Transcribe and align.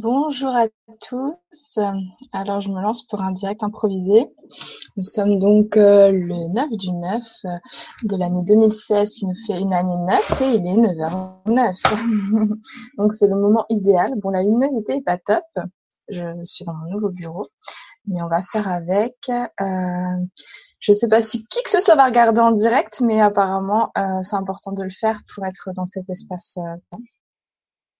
Bonjour 0.00 0.54
à 0.54 0.68
tous. 1.00 1.80
Alors, 2.32 2.60
je 2.60 2.68
me 2.68 2.80
lance 2.80 3.04
pour 3.08 3.20
un 3.20 3.32
direct 3.32 3.64
improvisé. 3.64 4.26
Nous 4.96 5.02
sommes 5.02 5.40
donc 5.40 5.76
euh, 5.76 6.12
le 6.12 6.54
9 6.54 6.70
du 6.70 6.92
9 6.92 7.20
euh, 7.46 7.48
de 8.04 8.16
l'année 8.16 8.44
2016 8.44 9.12
qui 9.12 9.26
nous 9.26 9.34
fait 9.48 9.58
une 9.60 9.74
année 9.74 9.96
9 9.96 10.40
et 10.42 10.54
il 10.54 10.66
est 10.68 10.76
9h09. 10.76 12.58
donc, 12.98 13.12
c'est 13.12 13.26
le 13.26 13.34
moment 13.34 13.66
idéal. 13.70 14.12
Bon, 14.18 14.30
la 14.30 14.44
luminosité 14.44 14.98
est 14.98 15.04
pas 15.04 15.18
top. 15.18 15.42
Je 16.08 16.44
suis 16.44 16.64
dans 16.64 16.74
mon 16.74 16.88
nouveau 16.92 17.08
bureau, 17.08 17.48
mais 18.06 18.22
on 18.22 18.28
va 18.28 18.40
faire 18.42 18.68
avec. 18.68 19.16
Euh, 19.28 20.24
je 20.78 20.92
sais 20.92 21.08
pas 21.08 21.22
si 21.22 21.44
qui 21.46 21.60
que 21.64 21.70
ce 21.70 21.80
soit 21.80 21.96
va 21.96 22.04
regarder 22.04 22.40
en 22.40 22.52
direct, 22.52 23.00
mais 23.00 23.20
apparemment, 23.20 23.90
c'est 24.22 24.36
important 24.36 24.70
de 24.70 24.84
le 24.84 24.90
faire 24.90 25.20
pour 25.34 25.44
être 25.44 25.70
dans 25.74 25.86
cet. 25.86 26.08
Euh, 26.08 26.98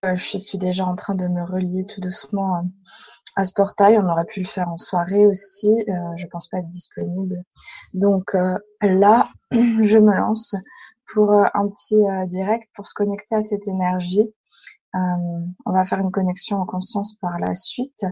je 0.05 0.39
suis 0.39 0.59
déjà 0.59 0.85
en 0.85 0.95
train 0.95 1.15
de 1.15 1.27
me 1.27 1.43
relier 1.43 1.85
tout 1.85 2.01
doucement 2.01 2.57
euh, 2.57 2.63
à 3.35 3.45
ce 3.45 3.53
portail. 3.53 3.99
On 3.99 4.09
aurait 4.09 4.27
pu 4.27 4.41
le 4.41 4.47
faire 4.47 4.69
en 4.69 4.77
soirée 4.77 5.27
aussi. 5.27 5.69
Euh, 5.89 5.93
je 6.17 6.27
pense 6.27 6.49
pas 6.49 6.59
être 6.59 6.69
disponible. 6.69 7.43
Donc 7.95 8.35
là, 8.81 9.29
je 9.53 9.99
me 9.99 10.15
lance 10.15 10.55
pour 11.13 11.33
un 11.33 11.69
petit 11.69 12.03
direct 12.29 12.69
pour 12.75 12.87
se 12.87 12.95
connecter 12.95 13.35
à 13.35 13.43
cette 13.43 13.67
énergie. 13.67 14.31
on 14.93 15.73
va 15.73 15.85
faire 15.87 16.01
une 16.01 16.11
connexion 16.11 16.59
en 16.59 16.67
conscience 16.67 17.15
par 17.15 17.39
la 17.39 17.55
suite. 17.55 18.05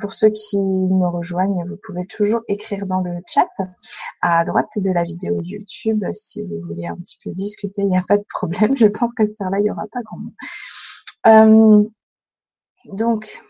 pour 0.00 0.12
ceux 0.12 0.30
qui 0.30 0.56
me 0.56 1.08
rejoignent, 1.08 1.64
vous 1.68 1.78
pouvez 1.84 2.06
toujours 2.06 2.42
écrire 2.46 2.86
dans 2.86 3.00
le 3.00 3.18
chat 3.26 3.48
à 4.22 4.44
droite 4.44 4.70
de 4.76 4.92
la 4.92 5.02
vidéo 5.02 5.40
YouTube 5.42 6.04
si 6.12 6.40
vous 6.42 6.60
voulez 6.68 6.86
un 6.86 6.94
petit 6.94 7.18
peu 7.24 7.32
discuter. 7.32 7.82
Il 7.82 7.88
n'y 7.88 7.98
a 7.98 8.04
pas 8.06 8.18
de 8.18 8.26
problème. 8.28 8.76
Je 8.76 8.86
pense 8.86 9.12
qu'à 9.14 9.26
cette 9.26 9.40
heure-là, 9.40 9.58
il 9.58 9.64
n'y 9.64 9.70
aura 9.72 9.86
pas 9.90 10.02
grand 10.02 10.18
monde. 10.18 10.34
Euh, 11.26 11.84
donc, 12.84 13.40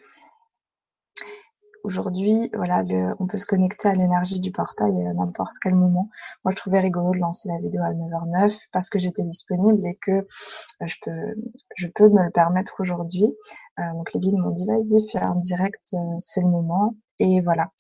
aujourd'hui, 1.85 2.51
voilà, 2.55 2.83
on 3.19 3.27
peut 3.27 3.39
se 3.39 3.47
connecter 3.47 3.89
à 3.89 3.95
l'énergie 3.95 4.41
du 4.41 4.51
portail 4.53 4.93
à 5.07 5.13
n'importe 5.15 5.55
quel 5.63 5.75
moment. 5.75 6.09
Moi, 6.45 6.53
je 6.53 6.57
trouvais 6.57 6.81
rigolo 6.81 7.13
de 7.13 7.19
lancer 7.19 7.49
la 7.49 7.59
vidéo 7.59 7.83
à 7.83 7.93
9h09 7.93 8.59
parce 8.73 8.91
que 8.91 8.99
j'étais 8.99 9.23
disponible 9.23 9.87
et 9.87 9.99
que 10.01 10.11
euh, 10.11 11.35
je 11.77 11.87
peux, 11.89 12.09
me 12.09 12.25
le 12.25 12.31
permettre 12.31 12.81
aujourd'hui. 12.81 13.35
Euh, 13.79 13.93
donc, 13.95 14.13
les 14.13 14.21
guides 14.21 14.37
m'ont 14.37 14.51
dit, 14.51 14.67
vas-y, 14.67 15.09
fais 15.11 15.21
un 15.21 15.37
direct, 15.37 15.95
c'est 16.19 16.41
le 16.41 16.49
moment. 16.49 16.95
Et 17.19 17.41
voilà. 17.41 17.71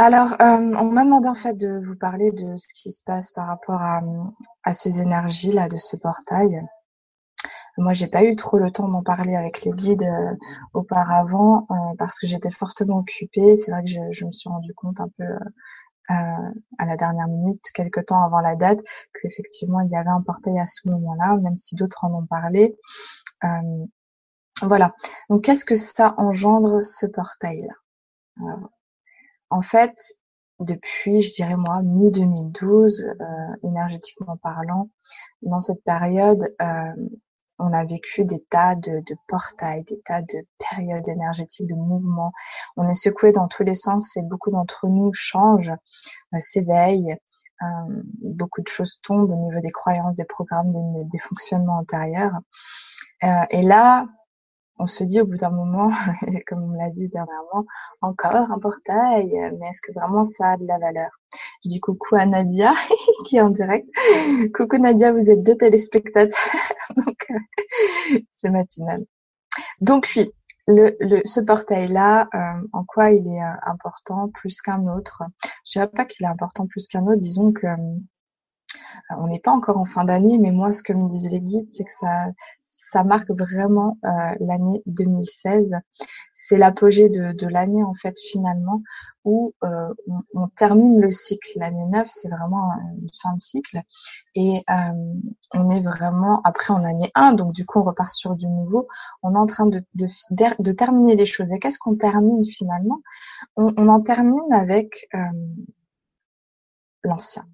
Alors, 0.00 0.36
on 0.38 0.92
m'a 0.92 1.04
demandé 1.04 1.26
en 1.26 1.34
fait 1.34 1.54
de 1.54 1.82
vous 1.84 1.96
parler 1.96 2.30
de 2.30 2.56
ce 2.56 2.68
qui 2.72 2.92
se 2.92 3.02
passe 3.04 3.32
par 3.32 3.48
rapport 3.48 3.82
à, 3.82 4.00
à 4.62 4.72
ces 4.72 5.00
énergies 5.00 5.50
là 5.50 5.68
de 5.68 5.76
ce 5.76 5.96
portail. 5.96 6.62
Moi, 7.78 7.92
j'ai 7.92 8.08
pas 8.08 8.24
eu 8.24 8.34
trop 8.34 8.58
le 8.58 8.72
temps 8.72 8.88
d'en 8.88 9.04
parler 9.04 9.36
avec 9.36 9.62
les 9.62 9.70
guides 9.70 10.02
euh, 10.02 10.34
auparavant 10.74 11.64
euh, 11.70 11.74
parce 11.96 12.18
que 12.18 12.26
j'étais 12.26 12.50
fortement 12.50 12.98
occupée. 12.98 13.56
C'est 13.56 13.70
vrai 13.70 13.84
que 13.84 13.90
je, 14.10 14.24
me 14.24 14.32
suis 14.32 14.50
rendu 14.50 14.74
compte 14.74 14.98
un 15.00 15.08
peu 15.16 15.22
euh, 15.22 16.50
à 16.78 16.86
la 16.86 16.96
dernière 16.96 17.28
minute, 17.28 17.62
quelques 17.74 18.06
temps 18.06 18.20
avant 18.20 18.40
la 18.40 18.56
date, 18.56 18.80
qu'effectivement 19.14 19.80
il 19.80 19.90
y 19.92 19.96
avait 19.96 20.10
un 20.10 20.22
portail 20.22 20.58
à 20.58 20.66
ce 20.66 20.88
moment-là, 20.88 21.36
même 21.36 21.56
si 21.56 21.76
d'autres 21.76 22.04
en 22.04 22.12
ont 22.14 22.26
parlé. 22.26 22.76
voilà. 24.62 24.92
Donc, 25.30 25.44
qu'est-ce 25.44 25.64
que 25.64 25.76
ça 25.76 26.14
engendre 26.18 26.82
ce 26.82 27.06
portail-là? 27.06 27.74
En 29.50 29.62
fait, 29.62 29.94
depuis, 30.58 31.22
je 31.22 31.32
dirais 31.32 31.56
moi, 31.56 31.80
mi-2012, 31.82 33.02
énergétiquement 33.62 34.36
parlant, 34.36 34.90
dans 35.42 35.60
cette 35.60 35.84
période, 35.84 36.56
on 37.58 37.72
a 37.72 37.84
vécu 37.84 38.24
des 38.24 38.40
tas 38.50 38.76
de, 38.76 39.02
portails, 39.26 39.84
des 39.84 40.00
tas 40.00 40.22
de 40.22 40.46
périodes 40.58 41.08
énergétiques, 41.08 41.66
de 41.66 41.74
mouvements. 41.74 42.32
On 42.76 42.88
est 42.88 42.94
secoué 42.94 43.32
dans 43.32 43.48
tous 43.48 43.64
les 43.64 43.74
sens 43.74 44.16
et 44.16 44.22
beaucoup 44.22 44.50
d'entre 44.50 44.86
nous 44.86 45.12
changent, 45.12 45.74
euh, 46.34 46.40
s'éveillent. 46.40 47.16
Euh, 47.62 48.02
beaucoup 48.22 48.62
de 48.62 48.68
choses 48.68 49.00
tombent 49.02 49.30
au 49.30 49.36
niveau 49.36 49.60
des 49.60 49.72
croyances, 49.72 50.14
des 50.14 50.24
programmes, 50.24 50.70
des, 50.72 51.18
fonctionnements 51.18 51.78
antérieurs. 51.78 52.38
Euh, 53.24 53.44
et 53.50 53.62
là, 53.62 54.06
on 54.78 54.86
se 54.86 55.04
dit 55.04 55.20
au 55.20 55.26
bout 55.26 55.36
d'un 55.36 55.50
moment, 55.50 55.90
comme 56.46 56.62
on 56.62 56.72
l'a 56.72 56.90
dit 56.90 57.08
dernièrement, 57.08 57.64
encore 58.00 58.34
un 58.34 58.58
portail, 58.58 59.28
mais 59.58 59.68
est-ce 59.68 59.82
que 59.82 59.92
vraiment 59.92 60.24
ça 60.24 60.52
a 60.52 60.56
de 60.56 60.66
la 60.66 60.78
valeur? 60.78 61.10
Je 61.64 61.70
dis 61.70 61.80
coucou 61.80 62.16
à 62.16 62.26
Nadia 62.26 62.74
qui 63.26 63.36
est 63.36 63.40
en 63.40 63.50
direct. 63.50 63.88
Coucou 64.54 64.78
Nadia, 64.78 65.12
vous 65.12 65.30
êtes 65.30 65.42
deux 65.42 65.56
téléspectateurs, 65.56 66.32
donc 66.96 67.26
euh, 67.30 68.18
c'est 68.30 68.50
matinal. 68.50 69.04
Donc 69.80 70.12
oui, 70.16 70.32
ce 70.68 71.40
portail-là, 71.40 72.28
euh, 72.34 72.66
en 72.72 72.84
quoi 72.84 73.10
il 73.10 73.26
est 73.26 73.42
euh, 73.42 73.54
important 73.66 74.28
plus 74.28 74.60
qu'un 74.60 74.86
autre? 74.86 75.22
Je 75.64 75.72
dirais 75.72 75.88
pas 75.88 76.04
qu'il 76.04 76.26
est 76.26 76.28
important 76.28 76.66
plus 76.66 76.86
qu'un 76.86 77.06
autre, 77.06 77.18
disons 77.18 77.52
que 77.52 77.66
on 79.16 79.26
n'est 79.28 79.40
pas 79.40 79.52
encore 79.52 79.78
en 79.78 79.84
fin 79.84 80.04
d'année, 80.04 80.38
mais 80.38 80.50
moi, 80.50 80.72
ce 80.72 80.82
que 80.82 80.92
me 80.92 81.08
disent 81.08 81.30
les 81.30 81.40
guides, 81.40 81.68
c'est 81.72 81.84
que 81.84 81.92
ça, 81.92 82.26
ça 82.90 83.04
marque 83.04 83.30
vraiment 83.30 83.98
euh, 84.04 84.08
l'année 84.40 84.82
2016. 84.86 85.74
C'est 86.32 86.56
l'apogée 86.56 87.08
de, 87.08 87.32
de 87.32 87.46
l'année 87.46 87.82
en 87.84 87.94
fait 87.94 88.18
finalement 88.18 88.82
où 89.24 89.54
euh, 89.64 89.92
on, 90.34 90.48
termine 90.48 90.98
le 91.00 91.10
cycle. 91.10 91.50
L'année 91.56 91.84
9, 91.86 92.08
c'est 92.08 92.28
vraiment 92.28 92.72
une 93.00 93.08
fin 93.22 93.34
de 93.34 93.40
cycle 93.40 93.82
et 94.34 94.64
euh, 94.70 95.14
on 95.52 95.70
est 95.70 95.82
vraiment 95.82 96.40
après 96.44 96.72
en 96.72 96.84
année 96.84 97.10
1, 97.14 97.34
donc 97.34 97.52
du 97.52 97.66
coup 97.66 97.80
on 97.80 97.84
repart 97.84 98.10
sur 98.10 98.34
du 98.36 98.46
nouveau. 98.46 98.88
On 99.22 99.34
est 99.34 99.38
en 99.38 99.46
train 99.46 99.66
de, 99.66 99.82
de, 99.94 100.06
de 100.30 100.72
terminer 100.72 101.14
les 101.16 101.26
choses. 101.26 101.52
Et 101.52 101.58
qu'est-ce 101.58 101.78
qu'on 101.78 101.96
termine 101.96 102.44
finalement? 102.44 103.02
On, 103.56 103.74
on, 103.76 103.88
en 103.88 104.00
termine 104.00 104.52
avec 104.52 105.08
l'ancien, 107.02 107.44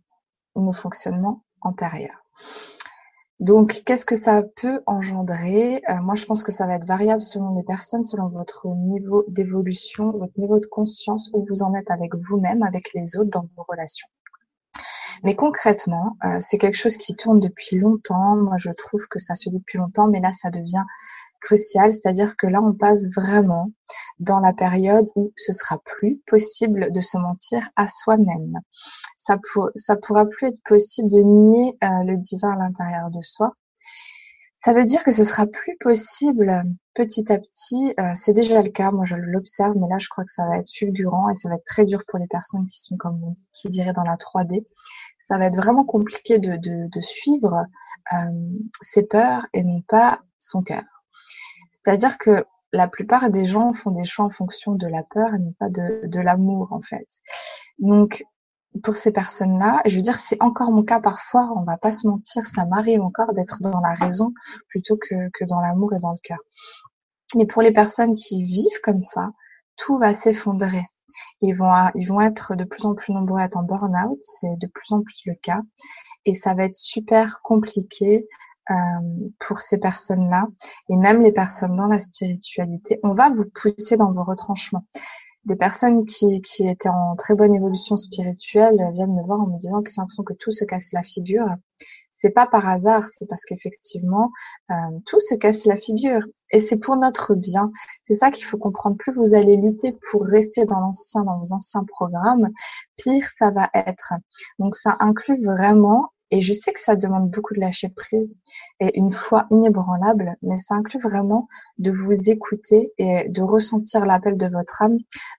nos 0.54 0.72
fonctionnements 0.72 1.44
antérieurs. 1.60 2.24
Donc, 3.44 3.82
qu'est-ce 3.84 4.06
que 4.06 4.14
ça 4.14 4.42
peut 4.42 4.80
engendrer? 4.86 5.82
Euh, 5.90 6.00
Moi, 6.00 6.14
je 6.14 6.24
pense 6.24 6.42
que 6.42 6.50
ça 6.50 6.66
va 6.66 6.76
être 6.76 6.86
variable 6.86 7.20
selon 7.20 7.54
les 7.54 7.62
personnes, 7.62 8.02
selon 8.02 8.28
votre 8.28 8.66
niveau 8.68 9.22
d'évolution, 9.28 10.12
votre 10.12 10.40
niveau 10.40 10.60
de 10.60 10.64
conscience, 10.64 11.28
où 11.34 11.44
vous 11.46 11.62
en 11.62 11.74
êtes 11.74 11.90
avec 11.90 12.14
vous-même, 12.14 12.62
avec 12.62 12.94
les 12.94 13.18
autres 13.18 13.28
dans 13.28 13.46
vos 13.54 13.66
relations. 13.68 14.08
Mais 15.24 15.34
concrètement, 15.36 16.16
euh, 16.24 16.38
c'est 16.40 16.56
quelque 16.56 16.78
chose 16.78 16.96
qui 16.96 17.16
tourne 17.16 17.38
depuis 17.38 17.76
longtemps. 17.76 18.34
Moi, 18.36 18.56
je 18.56 18.70
trouve 18.70 19.06
que 19.08 19.18
ça 19.18 19.36
se 19.36 19.50
dit 19.50 19.58
depuis 19.58 19.76
longtemps, 19.76 20.08
mais 20.08 20.20
là, 20.20 20.32
ça 20.32 20.50
devient 20.50 20.84
crucial, 21.42 21.92
c'est-à-dire 21.92 22.36
que 22.38 22.46
là, 22.46 22.62
on 22.62 22.72
passe 22.72 23.10
vraiment 23.14 23.70
dans 24.20 24.40
la 24.40 24.54
période 24.54 25.06
où 25.16 25.34
ce 25.36 25.52
sera 25.52 25.78
plus 25.84 26.18
possible 26.26 26.90
de 26.90 27.00
se 27.02 27.18
mentir 27.18 27.68
à 27.76 27.88
soi-même. 27.88 28.58
Ça, 29.26 29.38
pour, 29.52 29.70
pourra 30.02 30.26
plus 30.26 30.48
être 30.48 30.62
possible 30.66 31.08
de 31.08 31.20
nier 31.20 31.78
euh, 31.82 32.04
le 32.04 32.18
divin 32.18 32.50
à 32.50 32.56
l'intérieur 32.56 33.10
de 33.10 33.22
soi. 33.22 33.54
Ça 34.62 34.74
veut 34.74 34.84
dire 34.84 35.02
que 35.02 35.12
ce 35.12 35.22
sera 35.22 35.46
plus 35.46 35.78
possible 35.80 36.62
petit 36.92 37.32
à 37.32 37.38
petit. 37.38 37.94
Euh, 37.98 38.12
c'est 38.14 38.34
déjà 38.34 38.60
le 38.60 38.68
cas, 38.68 38.90
moi 38.90 39.06
je 39.06 39.16
l'observe, 39.16 39.78
mais 39.78 39.88
là 39.88 39.96
je 39.96 40.08
crois 40.10 40.24
que 40.24 40.30
ça 40.30 40.46
va 40.46 40.58
être 40.58 40.70
fulgurant 40.70 41.30
et 41.30 41.34
ça 41.36 41.48
va 41.48 41.54
être 41.54 41.64
très 41.64 41.86
dur 41.86 42.02
pour 42.06 42.18
les 42.18 42.26
personnes 42.26 42.66
qui 42.66 42.82
sont 42.82 42.98
comme 42.98 43.32
qui 43.54 43.70
diraient 43.70 43.94
dans 43.94 44.04
la 44.04 44.16
3D. 44.16 44.66
Ça 45.16 45.38
va 45.38 45.46
être 45.46 45.56
vraiment 45.56 45.84
compliqué 45.84 46.38
de 46.38 47.00
suivre 47.00 47.64
euh, 48.12 48.16
ses 48.82 49.04
peurs 49.04 49.46
et 49.54 49.64
non 49.64 49.80
pas 49.88 50.20
son 50.38 50.62
cœur. 50.62 50.84
C'est-à-dire 51.70 52.18
que 52.18 52.44
la 52.74 52.88
plupart 52.88 53.30
des 53.30 53.46
gens 53.46 53.72
font 53.72 53.90
des 53.90 54.04
choix 54.04 54.26
en 54.26 54.30
fonction 54.30 54.74
de 54.74 54.86
la 54.86 55.02
peur 55.02 55.34
et 55.34 55.38
non 55.38 55.54
pas 55.58 55.70
de, 55.70 56.02
de 56.04 56.20
l'amour 56.20 56.68
en 56.72 56.82
fait. 56.82 57.06
Donc 57.78 58.24
pour 58.82 58.96
ces 58.96 59.12
personnes-là, 59.12 59.82
je 59.86 59.96
veux 59.96 60.02
dire 60.02 60.18
c'est 60.18 60.40
encore 60.42 60.70
mon 60.70 60.82
cas 60.82 61.00
parfois, 61.00 61.52
on 61.56 61.62
va 61.62 61.76
pas 61.76 61.90
se 61.90 62.06
mentir, 62.06 62.44
ça 62.46 62.66
m'arrive 62.66 63.02
encore 63.02 63.32
d'être 63.32 63.58
dans 63.60 63.80
la 63.80 63.94
raison 63.94 64.32
plutôt 64.68 64.96
que, 64.96 65.30
que 65.32 65.44
dans 65.44 65.60
l'amour 65.60 65.94
et 65.94 65.98
dans 66.00 66.12
le 66.12 66.18
cœur. 66.22 66.38
Mais 67.34 67.46
pour 67.46 67.62
les 67.62 67.72
personnes 67.72 68.14
qui 68.14 68.44
vivent 68.44 68.80
comme 68.82 69.00
ça, 69.00 69.30
tout 69.76 69.98
va 69.98 70.14
s'effondrer. 70.14 70.84
Ils 71.40 71.54
vont, 71.54 71.70
ils 71.94 72.06
vont 72.06 72.20
être 72.20 72.56
de 72.56 72.64
plus 72.64 72.84
en 72.86 72.94
plus 72.94 73.12
nombreux 73.12 73.40
à 73.40 73.44
être 73.44 73.56
en 73.56 73.62
burn-out, 73.62 74.18
c'est 74.20 74.56
de 74.58 74.66
plus 74.66 74.92
en 74.92 75.02
plus 75.02 75.22
le 75.26 75.34
cas. 75.34 75.60
Et 76.24 76.34
ça 76.34 76.54
va 76.54 76.64
être 76.64 76.76
super 76.76 77.40
compliqué 77.42 78.26
euh, 78.70 78.74
pour 79.46 79.60
ces 79.60 79.76
personnes-là 79.76 80.46
et 80.88 80.96
même 80.96 81.20
les 81.20 81.32
personnes 81.32 81.76
dans 81.76 81.86
la 81.86 81.98
spiritualité, 81.98 82.98
on 83.02 83.12
va 83.12 83.28
vous 83.28 83.44
pousser 83.44 83.98
dans 83.98 84.10
vos 84.12 84.24
retranchements. 84.24 84.86
Des 85.44 85.56
personnes 85.56 86.06
qui, 86.06 86.40
qui 86.40 86.66
étaient 86.68 86.88
en 86.88 87.16
très 87.16 87.34
bonne 87.34 87.54
évolution 87.54 87.96
spirituelle 87.96 88.76
viennent 88.94 89.14
me 89.14 89.22
voir 89.22 89.40
en 89.40 89.46
me 89.46 89.58
disant 89.58 89.82
qu'ils 89.82 90.00
ont 90.00 90.02
l'impression 90.02 90.22
que 90.22 90.32
tout 90.32 90.50
se 90.50 90.64
casse 90.64 90.92
la 90.92 91.02
figure. 91.02 91.46
C'est 92.10 92.30
pas 92.30 92.46
par 92.46 92.66
hasard, 92.66 93.08
c'est 93.08 93.26
parce 93.26 93.44
qu'effectivement 93.44 94.30
euh, 94.70 94.74
tout 95.04 95.20
se 95.20 95.34
casse 95.34 95.66
la 95.66 95.76
figure 95.76 96.22
et 96.50 96.60
c'est 96.60 96.76
pour 96.76 96.96
notre 96.96 97.34
bien. 97.34 97.70
C'est 98.04 98.14
ça 98.14 98.30
qu'il 98.30 98.46
faut 98.46 98.56
comprendre. 98.56 98.96
Plus 98.96 99.12
vous 99.12 99.34
allez 99.34 99.56
lutter 99.56 99.98
pour 100.10 100.24
rester 100.24 100.64
dans 100.64 100.80
l'ancien, 100.80 101.24
dans 101.24 101.38
vos 101.38 101.52
anciens 101.52 101.84
programmes, 101.84 102.48
pire 102.96 103.28
ça 103.36 103.50
va 103.50 103.68
être. 103.74 104.14
Donc 104.58 104.76
ça 104.76 104.96
inclut 105.00 105.44
vraiment 105.44 106.13
et 106.30 106.42
je 106.42 106.52
sais 106.52 106.72
que 106.72 106.80
ça 106.80 106.96
demande 106.96 107.30
beaucoup 107.30 107.54
de 107.54 107.60
lâcher 107.60 107.88
prise 107.88 108.36
et 108.80 108.98
une 108.98 109.12
foi 109.12 109.46
inébranlable, 109.50 110.36
mais 110.42 110.56
ça 110.56 110.74
inclut 110.74 111.00
vraiment 111.00 111.48
de 111.78 111.90
vous 111.90 112.30
écouter 112.30 112.92
et 112.98 113.28
de 113.28 113.42
ressentir 113.42 114.04
l'appel 114.04 114.36
de 114.36 114.46
votre 114.46 114.82
âme 114.82 114.98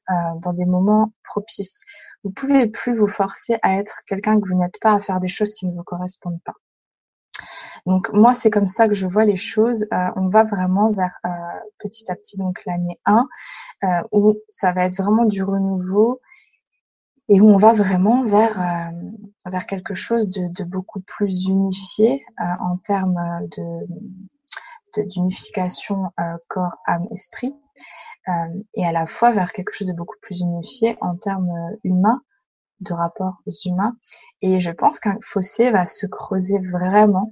euh, 0.09 0.13
dans 0.41 0.53
des 0.53 0.65
moments 0.65 1.11
propices. 1.23 1.81
Vous 2.23 2.31
pouvez 2.31 2.67
plus 2.67 2.95
vous 2.95 3.07
forcer 3.07 3.57
à 3.61 3.77
être 3.77 4.01
quelqu'un 4.07 4.39
que 4.39 4.47
vous 4.47 4.57
n'êtes 4.57 4.79
pas, 4.79 4.93
à 4.93 4.99
faire 4.99 5.19
des 5.19 5.27
choses 5.27 5.53
qui 5.53 5.67
ne 5.67 5.75
vous 5.75 5.83
correspondent 5.83 6.41
pas. 6.43 6.55
Donc 7.85 8.11
moi, 8.13 8.33
c'est 8.33 8.49
comme 8.49 8.67
ça 8.67 8.87
que 8.87 8.95
je 8.95 9.05
vois 9.05 9.25
les 9.25 9.35
choses. 9.35 9.85
Euh, 9.93 10.07
on 10.15 10.27
va 10.27 10.43
vraiment 10.43 10.91
vers 10.91 11.19
euh, 11.25 11.29
petit 11.79 12.09
à 12.09 12.15
petit 12.15 12.37
donc 12.37 12.65
l'année 12.65 12.99
1, 13.05 13.27
euh, 13.83 13.87
où 14.11 14.35
ça 14.49 14.71
va 14.71 14.85
être 14.85 14.97
vraiment 14.97 15.25
du 15.25 15.43
renouveau 15.43 16.19
et 17.29 17.41
où 17.41 17.47
on 17.47 17.57
va 17.57 17.73
vraiment 17.73 18.23
vers 18.25 18.59
euh, 18.59 18.91
vers 19.45 19.65
quelque 19.65 19.93
chose 19.93 20.29
de, 20.29 20.47
de 20.51 20.63
beaucoup 20.63 21.01
plus 21.01 21.45
unifié 21.45 22.25
euh, 22.39 22.43
en 22.59 22.77
termes 22.77 23.47
de 23.57 23.63
d'unification 25.09 26.13
euh, 26.21 26.37
corps 26.47 26.77
âme 26.85 27.05
esprit 27.11 27.53
et 28.73 28.85
à 28.85 28.93
la 28.93 29.05
fois 29.05 29.33
vers 29.33 29.51
quelque 29.51 29.73
chose 29.73 29.89
de 29.89 29.93
beaucoup 29.93 30.15
plus 30.21 30.39
unifié 30.39 30.97
en 31.01 31.17
termes 31.17 31.51
humains 31.83 32.21
de 32.79 32.93
rapports 32.93 33.43
humains. 33.65 33.97
Et 34.41 34.61
je 34.61 34.71
pense 34.71 34.99
qu'un 34.99 35.17
fossé 35.21 35.69
va 35.69 35.85
se 35.85 36.07
creuser 36.07 36.59
vraiment 36.59 37.31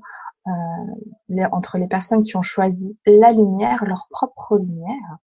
les, 1.30 1.46
entre 1.52 1.78
les 1.78 1.88
personnes 1.88 2.22
qui 2.22 2.36
ont 2.36 2.44
choisi 2.44 2.98
la 3.08 3.32
lumière, 3.32 3.86
leur 3.86 4.08
propre 4.12 4.58
lumière, 4.58 5.18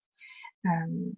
euh, 0.66 1.12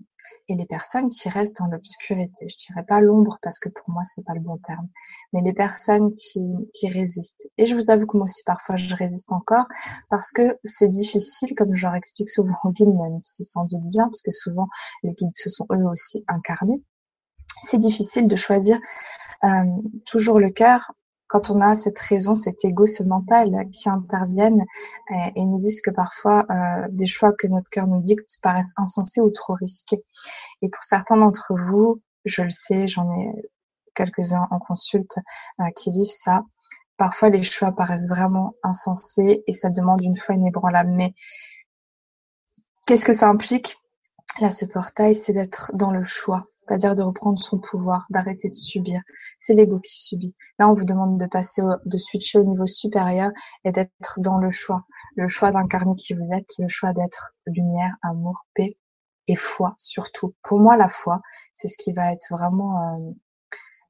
et 0.49 0.55
les 0.55 0.67
personnes 0.67 1.09
qui 1.09 1.29
restent 1.29 1.59
dans 1.59 1.67
l'obscurité. 1.67 2.49
Je 2.49 2.57
dirais 2.57 2.85
pas 2.87 3.01
l'ombre 3.01 3.39
parce 3.43 3.59
que 3.59 3.69
pour 3.69 3.89
moi 3.91 4.03
c'est 4.05 4.25
pas 4.25 4.35
le 4.35 4.41
bon 4.41 4.59
terme, 4.59 4.89
mais 5.33 5.41
les 5.43 5.53
personnes 5.53 6.15
qui, 6.15 6.43
résistent. 6.89 7.49
Et 7.59 7.67
je 7.67 7.75
vous 7.75 7.91
avoue 7.91 8.07
que 8.07 8.17
moi 8.17 8.25
aussi 8.25 8.43
parfois 8.45 8.77
je 8.77 8.95
résiste 8.95 9.31
encore 9.33 9.67
parce 10.11 10.31
que 10.33 10.59
c'est 10.65 10.89
difficile, 10.89 11.55
comme 11.55 11.75
je 11.75 11.87
leur 11.87 11.95
explique 11.95 12.31
souvent 12.31 12.57
aux 12.65 12.71
guides, 12.71 12.89
même 12.89 13.19
si 13.19 13.45
sans 13.45 13.65
doute 13.65 13.85
bien, 13.85 14.05
parce 14.05 14.23
que 14.23 14.31
souvent 14.31 14.69
les 15.03 15.15
guides 15.15 15.35
se 15.35 15.51
sont 15.51 15.67
eux 15.73 15.85
aussi 15.85 16.25
incarnés. 16.29 16.83
C'est 17.63 17.79
difficile 17.79 18.29
de 18.29 18.37
choisir 18.37 18.79
euh, 19.45 19.65
toujours 20.07 20.41
le 20.41 20.51
cœur 20.51 20.93
quand 21.29 21.51
on 21.51 21.61
a 21.61 21.77
cette 21.77 21.99
raison, 21.99 22.35
cet 22.35 22.65
ego, 22.65 22.87
ce 22.87 23.03
mental 23.03 23.69
qui 23.71 23.89
interviennent 23.89 24.65
et, 25.37 25.45
nous 25.45 25.59
disent 25.59 25.83
que 25.83 25.91
parfois 25.91 26.47
euh, 26.51 26.89
des 26.91 27.07
choix 27.07 27.33
que 27.33 27.47
notre 27.47 27.69
cœur 27.71 27.87
nous 27.87 28.01
dicte 28.01 28.39
paraissent 28.43 28.73
insensés 28.77 29.21
ou 29.21 29.31
trop 29.31 29.55
risqués. 29.55 30.03
Et 30.63 30.69
pour 30.69 30.83
certains 30.83 31.19
d'entre 31.19 31.55
vous, 31.71 32.03
je 32.25 32.43
le 32.43 32.51
sais, 32.51 32.87
j'en 32.87 33.13
ai 33.13 33.31
quelques-uns 33.95 34.49
en 34.51 34.59
consulte 34.59 35.19
euh, 35.61 35.65
qui 35.77 35.93
vivent 35.93 36.07
ça. 36.07 36.43
Parfois, 36.97 37.29
les 37.29 37.43
choix 37.43 37.73
paraissent 37.73 38.09
vraiment 38.09 38.55
insensés 38.63 39.45
et 39.47 39.53
ça 39.53 39.71
demande 39.71 40.03
une 40.03 40.19
foi 40.19 40.35
inébranlable. 40.35 40.91
Mais 40.91 41.15
qu'est-ce 42.87 43.05
que 43.05 43.13
ça 43.13 43.29
implique? 43.29 43.77
Là, 44.41 44.53
ce 44.53 44.65
portail, 44.65 45.17
c'est 45.17 45.33
d'être 45.33 45.73
dans 45.75 45.91
le 45.91 46.05
choix, 46.05 46.47
c'est-à-dire 46.55 46.95
de 46.95 47.03
reprendre 47.03 47.39
son 47.41 47.59
pouvoir, 47.59 48.07
d'arrêter 48.09 48.49
de 48.49 48.55
subir. 48.55 49.01
C'est 49.37 49.55
l'ego 49.55 49.81
qui 49.81 50.01
subit. 50.01 50.37
Là, 50.61 50.69
on 50.69 50.75
vous 50.75 50.85
demande 50.85 51.19
de 51.19 51.27
passer, 51.27 51.61
de 51.85 51.99
switcher 51.99 52.39
au 52.39 52.45
niveau 52.45 52.67
supérieur 52.67 53.33
et 53.65 53.73
d'être 53.73 54.21
dans 54.21 54.39
le 54.39 54.53
choix. 54.53 54.85
Le 55.17 55.27
choix 55.27 55.51
d'incarner 55.51 55.97
qui 55.97 56.15
vous 56.15 56.33
êtes, 56.33 56.51
le 56.59 56.69
choix 56.69 56.93
d'être 56.93 57.35
lumière, 57.47 57.97
amour, 58.03 58.47
paix 58.55 58.79
et 59.27 59.35
foi 59.35 59.75
surtout. 59.77 60.37
Pour 60.43 60.61
moi, 60.61 60.77
la 60.77 60.89
foi, 60.89 61.21
c'est 61.53 61.69
ce 61.69 61.77
qui 61.77 61.93
va 61.93 62.13
être 62.13 62.29
vraiment 62.31 62.97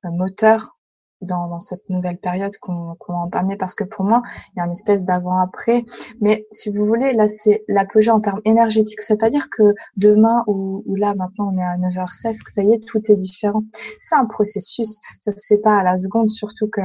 euh, 0.05 0.11
moteur 0.11 0.78
dans, 1.21 1.49
dans 1.49 1.61
cette 1.61 1.89
nouvelle 1.91 2.19
période 2.19 2.57
qu'on 2.61 2.95
qu'on 2.97 3.15
a 3.15 3.17
entamée 3.17 3.57
parce 3.57 3.75
que 3.75 3.85
pour 3.85 4.05
moi 4.05 4.23
il 4.55 4.59
y 4.59 4.63
a 4.63 4.67
une 4.67 4.73
espèce 4.73 5.05
d'avant-après 5.05 5.85
mais 6.21 6.47
si 6.51 6.71
vous 6.71 6.87
voulez 6.87 7.13
là 7.13 7.27
c'est 7.29 7.65
l'apogée 7.69 8.11
en 8.11 8.21
termes 8.21 8.41
énergétiques 8.45 9.01
ça 9.01 9.15
veut 9.15 9.19
pas 9.19 9.31
dire 9.31 9.49
que 9.51 9.75
demain 9.97 10.45
ou, 10.47 10.83
ou, 10.87 10.97
là 10.97 11.15
maintenant 11.15 11.53
on 11.53 11.59
est 11.59 11.65
à 11.65 11.77
9h16 11.77 12.43
que 12.43 12.53
ça 12.53 12.63
y 12.63 12.73
est 12.73 12.85
tout 12.87 13.01
est 13.11 13.17
différent 13.17 13.65
c'est 14.01 14.15
un 14.15 14.27
processus 14.27 15.01
ça 15.19 15.33
se 15.37 15.47
fait 15.47 15.59
pas 15.59 15.79
à 15.79 15.83
la 15.83 15.97
seconde 15.97 16.29
surtout 16.29 16.69
que 16.69 16.83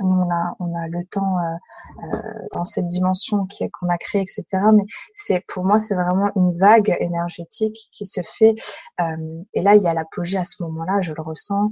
nous, 0.00 0.08
on 0.10 0.30
a, 0.30 0.56
on 0.58 0.74
a 0.74 0.88
le 0.88 1.04
temps 1.06 1.38
euh, 1.38 2.04
euh, 2.04 2.46
dans 2.52 2.64
cette 2.64 2.86
dimension 2.86 3.46
qu'on 3.72 3.88
a 3.88 3.98
créée, 3.98 4.22
etc. 4.22 4.44
Mais 4.74 4.84
c'est 5.14 5.44
pour 5.46 5.64
moi, 5.64 5.78
c'est 5.78 5.94
vraiment 5.94 6.30
une 6.36 6.56
vague 6.56 6.96
énergétique 7.00 7.88
qui 7.92 8.06
se 8.06 8.20
fait. 8.22 8.54
Euh, 9.00 9.42
et 9.54 9.62
là, 9.62 9.74
il 9.74 9.82
y 9.82 9.88
a 9.88 9.94
l'apogée 9.94 10.38
à 10.38 10.44
ce 10.44 10.62
moment-là, 10.62 11.00
je 11.00 11.12
le 11.12 11.22
ressens. 11.22 11.70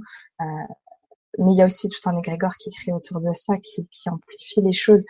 Mais 1.37 1.53
il 1.53 1.57
y 1.57 1.61
a 1.61 1.65
aussi 1.65 1.89
tout 1.89 2.09
un 2.09 2.17
égrégore 2.17 2.55
qui 2.57 2.71
crée 2.71 2.91
autour 2.91 3.21
de 3.21 3.33
ça, 3.33 3.57
qui, 3.57 3.87
qui 3.87 4.09
amplifie 4.09 4.61
les 4.61 4.73
choses. 4.73 5.05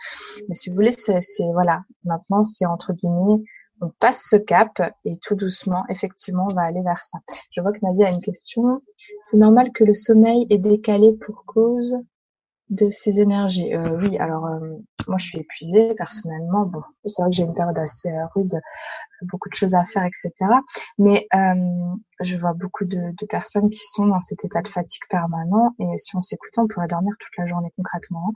Mais 0.48 0.54
si 0.54 0.70
vous 0.70 0.76
voulez, 0.76 0.92
c'est 0.92 1.52
voilà, 1.52 1.84
maintenant 2.04 2.44
c'est 2.44 2.66
entre 2.66 2.92
guillemets, 2.92 3.42
on 3.80 3.90
passe 3.98 4.28
ce 4.30 4.36
cap 4.36 4.80
et 5.04 5.16
tout 5.18 5.34
doucement, 5.34 5.84
effectivement, 5.88 6.46
on 6.48 6.54
va 6.54 6.62
aller 6.62 6.82
vers 6.82 7.02
ça. 7.02 7.18
Je 7.50 7.60
vois 7.60 7.72
que 7.72 7.80
Nadia 7.82 8.06
a 8.06 8.10
une 8.10 8.20
question. 8.20 8.80
C'est 9.24 9.36
normal 9.36 9.72
que 9.72 9.82
le 9.84 9.94
sommeil 9.94 10.46
est 10.50 10.58
décalé 10.58 11.12
pour 11.12 11.44
cause? 11.44 11.96
De 12.72 12.88
ces 12.88 13.20
énergies. 13.20 13.74
Euh, 13.74 13.98
oui, 13.98 14.18
alors 14.18 14.46
euh, 14.46 14.58
moi 15.06 15.18
je 15.18 15.26
suis 15.26 15.38
épuisée 15.38 15.94
personnellement. 15.94 16.64
Bon, 16.64 16.82
c'est 17.04 17.20
vrai 17.20 17.30
que 17.30 17.36
j'ai 17.36 17.42
une 17.42 17.54
période 17.54 17.78
assez 17.78 18.08
euh, 18.08 18.26
rude, 18.34 18.58
beaucoup 19.22 19.50
de 19.50 19.54
choses 19.54 19.74
à 19.74 19.84
faire, 19.84 20.04
etc. 20.04 20.32
Mais 20.98 21.28
je 22.20 22.36
vois 22.36 22.54
beaucoup 22.54 22.84
de, 22.84 23.12
personnes 23.28 23.70
qui 23.70 23.80
sont 23.92 24.06
dans 24.06 24.20
cet 24.20 24.44
état 24.44 24.62
de 24.62 24.68
fatigue 24.68 25.02
permanent 25.08 25.74
et 25.78 25.98
si 25.98 26.16
on 26.16 26.22
s'écoutait, 26.22 26.60
on 26.60 26.66
pourrait 26.66 26.88
dormir 26.88 27.14
toute 27.18 27.36
la 27.36 27.46
journée 27.46 27.72
concrètement. 27.76 28.32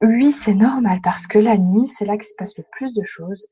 oui, 0.00 0.32
c'est 0.32 0.54
normal 0.54 1.00
parce 1.02 1.26
que 1.26 1.38
la 1.38 1.58
nuit, 1.58 1.86
c'est 1.88 2.04
là 2.04 2.14
qu'il 2.16 2.28
se 2.28 2.34
passe 2.38 2.56
le 2.56 2.64
plus 2.70 2.94
de 2.94 3.02
choses. 3.04 3.46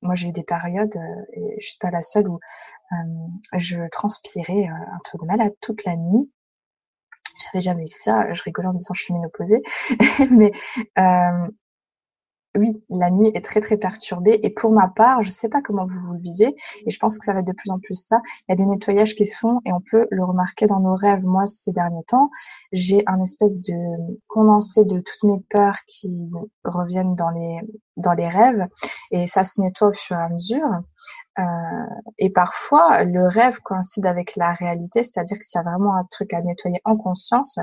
moi, 0.00 0.14
j'ai 0.14 0.28
eu 0.28 0.32
des 0.32 0.42
périodes, 0.44 0.96
et 1.32 1.56
je 1.60 1.66
suis 1.66 1.78
pas 1.78 1.90
la 1.90 2.02
seule, 2.02 2.28
où 2.28 2.38
je 3.54 3.88
transpirais 3.90 4.66
un 4.66 4.98
tour 5.04 5.20
de 5.20 5.26
malade 5.26 5.54
toute 5.60 5.84
la 5.84 5.96
nuit 5.96 6.30
j'avais 7.42 7.60
jamais 7.62 7.84
eu 7.84 7.88
ça. 7.88 8.32
Je 8.32 8.42
rigolais 8.42 8.68
en 8.68 8.74
disant 8.74 8.94
je 8.94 9.02
suis 9.02 9.14
ménopausée, 9.14 9.62
mais 10.30 10.52
euh, 10.98 11.48
oui, 12.54 12.82
la 12.90 13.10
nuit 13.10 13.30
est 13.34 13.44
très 13.44 13.60
très 13.60 13.78
perturbée 13.78 14.38
et 14.42 14.50
pour 14.50 14.72
ma 14.72 14.88
part, 14.88 15.22
je 15.22 15.30
sais 15.30 15.48
pas 15.48 15.62
comment 15.62 15.86
vous 15.86 16.00
vous 16.00 16.12
le 16.12 16.18
vivez 16.18 16.54
et 16.84 16.90
je 16.90 16.98
pense 16.98 17.18
que 17.18 17.24
ça 17.24 17.32
va 17.32 17.40
être 17.40 17.46
de 17.46 17.52
plus 17.52 17.70
en 17.70 17.78
plus 17.78 17.94
ça. 17.94 18.20
Il 18.46 18.52
y 18.52 18.52
a 18.52 18.56
des 18.56 18.66
nettoyages 18.66 19.14
qui 19.14 19.24
se 19.24 19.38
font 19.38 19.60
et 19.64 19.72
on 19.72 19.80
peut 19.80 20.06
le 20.10 20.22
remarquer 20.22 20.66
dans 20.66 20.80
nos 20.80 20.94
rêves. 20.94 21.24
Moi, 21.24 21.46
ces 21.46 21.72
derniers 21.72 22.04
temps, 22.04 22.30
j'ai 22.72 23.04
un 23.06 23.22
espèce 23.22 23.56
de 23.56 23.74
condensé 24.28 24.84
de 24.84 25.00
toutes 25.00 25.24
mes 25.24 25.40
peurs 25.48 25.78
qui 25.86 26.30
reviennent 26.64 27.14
dans 27.14 27.30
les 27.30 27.60
dans 27.96 28.12
les 28.12 28.28
rêves 28.28 28.66
et 29.10 29.26
ça 29.26 29.44
se 29.44 29.60
nettoie 29.60 29.88
au 29.88 29.92
fur 29.92 30.16
et 30.16 30.20
à 30.20 30.28
mesure. 30.28 30.68
Euh, 31.38 31.42
et 32.18 32.30
parfois, 32.30 33.04
le 33.04 33.26
rêve 33.26 33.58
coïncide 33.60 34.04
avec 34.04 34.36
la 34.36 34.52
réalité, 34.52 35.02
c'est-à-dire 35.02 35.38
que 35.38 35.44
s'il 35.44 35.58
y 35.58 35.60
a 35.60 35.70
vraiment 35.70 35.94
un 35.96 36.04
truc 36.10 36.34
à 36.34 36.42
nettoyer 36.42 36.80
en 36.84 36.96
conscience, 36.96 37.58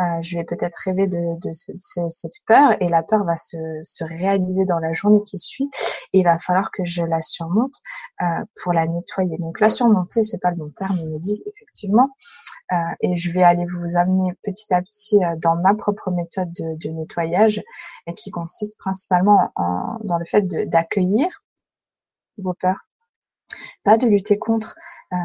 euh, 0.00 0.04
je 0.20 0.36
vais 0.36 0.44
peut-être 0.44 0.76
rêver 0.84 1.08
de, 1.08 1.36
de, 1.40 1.50
cette 1.52 2.32
peur 2.46 2.76
et 2.80 2.88
la 2.88 3.02
peur 3.02 3.24
va 3.24 3.34
se, 3.34 3.56
se, 3.82 4.04
réaliser 4.04 4.66
dans 4.66 4.78
la 4.78 4.92
journée 4.92 5.22
qui 5.24 5.38
suit 5.38 5.68
et 6.12 6.20
il 6.20 6.24
va 6.24 6.38
falloir 6.38 6.70
que 6.70 6.84
je 6.84 7.02
la 7.02 7.20
surmonte 7.20 7.74
euh, 8.22 8.24
pour 8.62 8.72
la 8.72 8.86
nettoyer. 8.86 9.36
Donc 9.38 9.58
la 9.58 9.70
surmonter, 9.70 10.22
c'est 10.22 10.40
pas 10.40 10.50
le 10.50 10.56
bon 10.56 10.70
terme, 10.70 10.96
ils 10.98 11.08
me 11.08 11.18
disent 11.18 11.42
effectivement. 11.46 12.10
Euh, 12.72 12.76
et 13.00 13.16
je 13.16 13.30
vais 13.32 13.42
aller 13.42 13.64
vous 13.64 13.96
amener 13.96 14.32
petit 14.42 14.72
à 14.74 14.82
petit 14.82 15.24
euh, 15.24 15.36
dans 15.38 15.56
ma 15.56 15.74
propre 15.74 16.10
méthode 16.10 16.52
de, 16.52 16.88
nettoyage 16.90 17.62
et 18.06 18.12
qui 18.12 18.30
consiste 18.30 18.78
principalement 18.78 19.52
en, 19.56 19.98
dans 20.04 20.18
le 20.18 20.26
fait 20.26 20.42
d'accueillir 20.68 21.28
vos 22.36 22.52
peurs. 22.52 22.86
Pas 23.84 23.96
de 23.96 24.06
lutter 24.06 24.38
contre, 24.38 24.76
euh, 25.12 25.16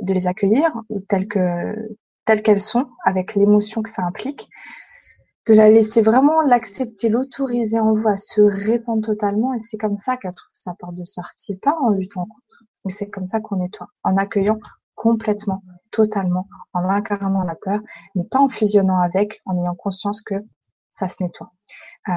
de 0.00 0.14
les 0.14 0.26
accueillir 0.26 0.72
telles 1.08 1.28
que 1.28 1.74
telles 2.24 2.42
qu'elles 2.42 2.60
sont, 2.60 2.90
avec 3.04 3.34
l'émotion 3.34 3.82
que 3.82 3.88
ça 3.88 4.02
implique, 4.04 4.50
de 5.46 5.54
la 5.54 5.70
laisser 5.70 6.02
vraiment 6.02 6.42
l'accepter, 6.42 7.08
l'autoriser 7.08 7.80
en 7.80 7.94
vous 7.94 8.06
à 8.06 8.18
se 8.18 8.42
répandre 8.42 9.00
totalement, 9.00 9.54
et 9.54 9.58
c'est 9.58 9.78
comme 9.78 9.96
ça 9.96 10.18
qu'elle 10.18 10.34
trouve 10.34 10.50
sa 10.52 10.74
porte 10.74 10.94
de 10.94 11.04
sortie, 11.04 11.56
pas 11.56 11.74
en 11.80 11.88
luttant 11.88 12.26
contre, 12.26 12.64
mais 12.84 12.92
c'est 12.92 13.08
comme 13.08 13.24
ça 13.24 13.40
qu'on 13.40 13.56
nettoie, 13.56 13.88
en 14.04 14.18
accueillant 14.18 14.58
complètement, 14.94 15.62
totalement, 15.90 16.48
en 16.72 16.88
incarnant 16.88 17.44
la 17.44 17.54
peur, 17.54 17.80
mais 18.14 18.24
pas 18.24 18.38
en 18.38 18.48
fusionnant 18.48 19.00
avec, 19.00 19.40
en 19.44 19.56
ayant 19.58 19.74
conscience 19.74 20.22
que 20.22 20.34
ça 20.98 21.08
se 21.08 21.22
nettoie. 21.22 21.52
Euh, 22.08 22.12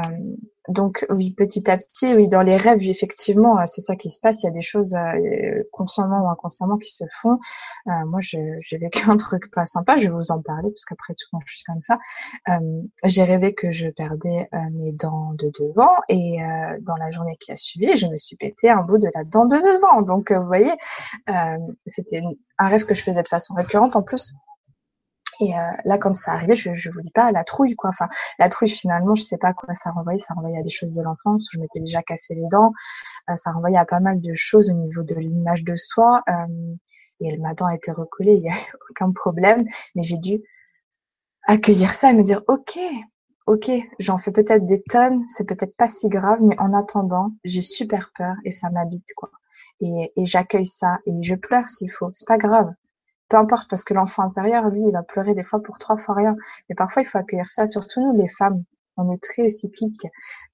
donc 0.69 1.05
oui, 1.09 1.31
petit 1.31 1.69
à 1.69 1.77
petit, 1.77 2.13
oui, 2.15 2.27
dans 2.27 2.41
les 2.41 2.55
rêves, 2.55 2.81
effectivement, 2.83 3.59
euh, 3.59 3.63
c'est 3.65 3.81
ça 3.81 3.95
qui 3.95 4.09
se 4.09 4.19
passe. 4.19 4.43
Il 4.43 4.45
y 4.45 4.49
a 4.49 4.51
des 4.51 4.61
choses 4.61 4.95
euh, 4.95 5.63
consciemment 5.71 6.23
ou 6.23 6.29
inconsciemment 6.29 6.77
qui 6.77 6.89
se 6.89 7.03
font. 7.21 7.39
moi, 7.85 8.19
j'ai 8.21 8.77
vécu 8.77 9.09
un 9.09 9.17
truc 9.17 9.51
pas 9.51 9.65
sympa. 9.65 9.97
Je 9.97 10.07
vais 10.07 10.13
vous 10.13 10.31
en 10.31 10.41
parler 10.41 10.69
parce 10.69 10.85
qu'après 10.85 11.13
tout, 11.13 11.27
moi, 11.33 11.41
je 11.45 11.55
suis 11.55 11.63
comme 11.63 11.81
ça. 11.81 11.99
j'ai 13.03 13.23
rêvé 13.23 13.53
que 13.53 13.71
je 13.71 13.89
perdais 13.89 14.47
mes 14.71 14.93
dents 14.93 15.33
de 15.33 15.51
devant 15.59 15.95
et 16.07 16.37
dans 16.81 16.95
la 16.95 17.11
journée 17.11 17.35
qui 17.39 17.51
a 17.51 17.57
suivi, 17.57 17.95
je 17.97 18.07
me 18.07 18.15
suis 18.15 18.37
pété 18.37 18.69
un 18.69 18.83
bout 18.83 18.97
de 18.97 19.09
la 19.13 19.23
dent 19.23 19.45
de 19.45 19.57
devant. 19.57 20.01
Donc, 20.03 20.31
vous 20.31 20.45
voyez, 20.45 20.73
c'était 21.85 22.21
un 22.57 22.67
rêve 22.67 22.85
que 22.85 22.93
je 22.93 23.03
faisais 23.03 23.23
de 23.23 23.27
façon 23.27 23.55
récurrente. 23.55 23.95
En 23.95 24.03
plus, 24.03 24.33
Et 25.41 25.57
euh, 25.57 25.71
là, 25.85 25.97
quand 25.97 26.13
ça 26.13 26.33
arrivait, 26.33 26.55
je, 26.55 26.73
je 26.75 26.91
vous 26.91 27.01
dis 27.01 27.09
pas 27.09 27.31
la 27.31 27.43
trouille, 27.43 27.75
quoi. 27.75 27.89
Enfin, 27.89 28.07
la 28.37 28.47
trouille, 28.47 28.69
finalement, 28.69 29.15
je 29.15 29.23
sais 29.23 29.39
pas 29.39 29.53
quoi 29.53 29.73
ça 29.73 29.89
renvoyait. 29.89 30.19
Ça 30.19 30.35
renvoyait 30.35 30.59
à 30.59 30.61
des 30.61 30.69
choses 30.69 30.93
de 30.93 31.01
l'enfance. 31.01 31.49
Je 31.51 31.59
m'étais 31.59 31.79
déjà 31.79 32.03
cassé 32.03 32.35
les 32.35 32.47
dents. 32.51 32.71
Euh, 33.29 33.35
ça 33.35 33.51
renvoyait 33.51 33.77
à 33.77 33.85
pas 33.85 33.99
mal 33.99 34.21
de 34.21 34.33
choses 34.35 34.69
au 34.69 34.73
niveau 34.73 35.03
de 35.03 35.15
l'image 35.15 35.63
de 35.63 35.75
soi. 35.75 36.21
Euh, 36.29 36.75
et 37.21 37.35
ma 37.39 37.55
dent 37.55 37.65
a 37.65 37.75
été 37.75 37.91
recollée, 37.91 38.33
il 38.33 38.43
y 38.43 38.49
a 38.49 38.55
aucun 38.91 39.11
problème. 39.11 39.65
Mais 39.95 40.03
j'ai 40.03 40.17
dû 40.17 40.41
accueillir 41.47 41.93
ça 41.93 42.11
et 42.11 42.13
me 42.13 42.23
dire, 42.23 42.43
ok, 42.47 42.77
ok, 43.47 43.71
j'en 43.97 44.17
fais 44.17 44.31
peut-être 44.31 44.65
des 44.65 44.83
tonnes, 44.83 45.23
c'est 45.23 45.45
peut-être 45.45 45.75
pas 45.75 45.87
si 45.87 46.07
grave, 46.07 46.37
mais 46.41 46.57
en 46.59 46.73
attendant, 46.73 47.31
j'ai 47.43 47.63
super 47.63 48.11
peur 48.15 48.35
et 48.45 48.51
ça 48.51 48.69
m'habite, 48.69 49.13
quoi. 49.15 49.31
Et 49.81 50.11
j'accueille 50.17 50.67
ça 50.67 50.99
et 51.07 51.23
je 51.23 51.33
pleure 51.33 51.67
s'il 51.67 51.89
faut. 51.89 52.09
C'est 52.13 52.27
pas 52.27 52.37
grave 52.37 52.71
peu 53.31 53.37
importe, 53.37 53.69
parce 53.69 53.85
que 53.85 53.93
l'enfant 53.93 54.23
intérieur, 54.23 54.67
lui, 54.67 54.81
il 54.85 54.91
va 54.91 55.03
pleurer 55.03 55.33
des 55.33 55.43
fois 55.43 55.63
pour 55.63 55.79
trois 55.79 55.97
fois 55.97 56.15
rien. 56.15 56.35
Mais 56.67 56.75
parfois, 56.75 57.01
il 57.01 57.05
faut 57.05 57.17
accueillir 57.17 57.49
ça, 57.49 57.65
surtout 57.65 58.01
nous, 58.01 58.15
les 58.21 58.27
femmes. 58.27 58.63
On 58.97 59.09
est 59.13 59.23
très 59.23 59.47
cycliques. 59.47 60.05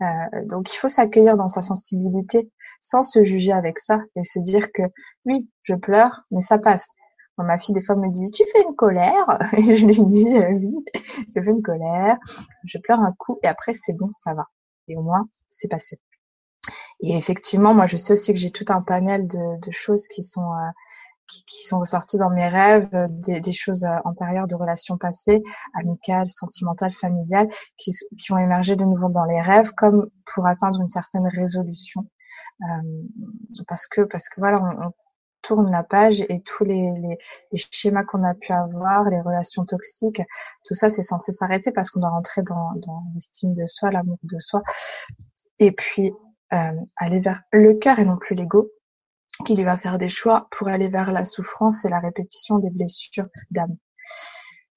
Euh, 0.01 0.05
donc, 0.45 0.71
il 0.71 0.77
faut 0.77 0.87
s'accueillir 0.87 1.35
dans 1.37 1.47
sa 1.47 1.63
sensibilité 1.63 2.51
sans 2.79 3.01
se 3.01 3.23
juger 3.23 3.51
avec 3.51 3.79
ça 3.79 4.01
et 4.15 4.23
se 4.23 4.37
dire 4.37 4.71
que 4.71 4.83
oui, 5.25 5.49
je 5.63 5.73
pleure, 5.73 6.21
mais 6.29 6.41
ça 6.41 6.59
passe. 6.59 6.93
ma 7.39 7.57
fille, 7.57 7.73
des 7.73 7.81
fois, 7.81 7.95
me 7.95 8.11
dit, 8.11 8.29
tu 8.29 8.43
fais 8.53 8.61
une 8.61 8.75
colère? 8.75 9.39
Et 9.53 9.75
je 9.75 9.85
lui 9.87 10.05
dis, 10.05 10.29
euh, 10.37 10.51
oui, 10.51 10.75
je 11.35 11.41
fais 11.41 11.49
une 11.49 11.63
colère. 11.63 12.17
Je 12.63 12.77
pleure 12.77 12.99
un 12.99 13.13
coup 13.17 13.39
et 13.41 13.47
après, 13.47 13.73
c'est 13.73 13.93
bon, 13.93 14.09
ça 14.11 14.35
va. 14.35 14.45
Et 14.87 14.95
au 14.95 15.01
moins, 15.01 15.27
c'est 15.47 15.67
passé. 15.67 15.99
Et 16.99 17.17
effectivement, 17.17 17.73
moi, 17.73 17.87
je 17.87 17.97
sais 17.97 18.13
aussi 18.13 18.33
que 18.33 18.39
j'ai 18.39 18.51
tout 18.51 18.65
un 18.69 18.83
panel 18.83 19.27
de, 19.27 19.59
de 19.65 19.71
choses 19.71 20.07
qui 20.07 20.21
sont 20.21 20.51
euh, 20.53 20.69
qui, 21.27 21.43
qui, 21.45 21.63
sont 21.63 21.79
ressortis 21.79 22.17
dans 22.17 22.29
mes 22.29 22.47
rêves, 22.47 22.89
euh, 22.93 23.07
des, 23.09 23.41
des, 23.41 23.51
choses 23.51 23.83
euh, 23.83 23.97
antérieures 24.05 24.47
de 24.47 24.55
relations 24.55 24.97
passées, 24.97 25.43
amicales, 25.73 26.29
sentimentales, 26.29 26.91
familiales, 26.91 27.49
qui, 27.77 27.91
qui, 28.17 28.31
ont 28.31 28.37
émergé 28.37 28.75
de 28.75 28.83
nouveau 28.83 29.09
dans 29.09 29.25
les 29.25 29.41
rêves, 29.41 29.71
comme 29.75 30.09
pour 30.33 30.47
atteindre 30.47 30.81
une 30.81 30.87
certaine 30.87 31.27
résolution. 31.27 32.05
Euh, 32.61 33.63
parce 33.67 33.87
que 33.87 34.01
parce 34.01 34.29
que 34.29 34.39
voilà, 34.39 34.61
on, 34.61 34.87
on, 34.87 34.93
tourne 35.43 35.71
la 35.71 35.83
page 35.83 36.19
et 36.21 36.41
tous 36.41 36.65
les, 36.65 36.91
les, 36.99 37.17
les 37.51 37.57
schémas 37.57 38.03
qu'on 38.03 38.23
a 38.23 38.33
pu 38.33 38.51
avoir, 38.51 39.09
les 39.09 39.21
relations 39.21 39.65
toxiques, 39.65 40.21
tout 40.65 40.73
ça 40.73 40.89
c'est 40.89 41.03
censé 41.03 41.31
s'arrêter 41.31 41.71
parce 41.71 41.89
qu'on 41.89 42.01
doit 42.01 42.09
rentrer 42.09 42.41
dans, 42.43 42.73
dans 42.75 43.03
l'estime 43.13 43.53
de 43.53 43.65
soi, 43.65 43.91
l'amour 43.91 44.17
de 44.23 44.39
soi, 44.39 44.61
et 45.59 45.71
puis 45.71 46.11
euh, 46.53 46.71
aller 46.97 47.19
vers 47.19 47.43
le 47.51 47.75
cœur 47.75 47.99
et 47.99 48.05
non 48.05 48.17
plus 48.17 48.35
l'ego 48.35 48.71
qui 49.45 49.55
lui 49.55 49.63
va 49.63 49.77
faire 49.77 49.97
des 49.97 50.09
choix 50.09 50.47
pour 50.51 50.67
aller 50.67 50.89
vers 50.89 51.11
la 51.11 51.25
souffrance 51.25 51.85
et 51.85 51.89
la 51.89 51.99
répétition 51.99 52.59
des 52.59 52.69
blessures 52.69 53.27
d'âme. 53.51 53.77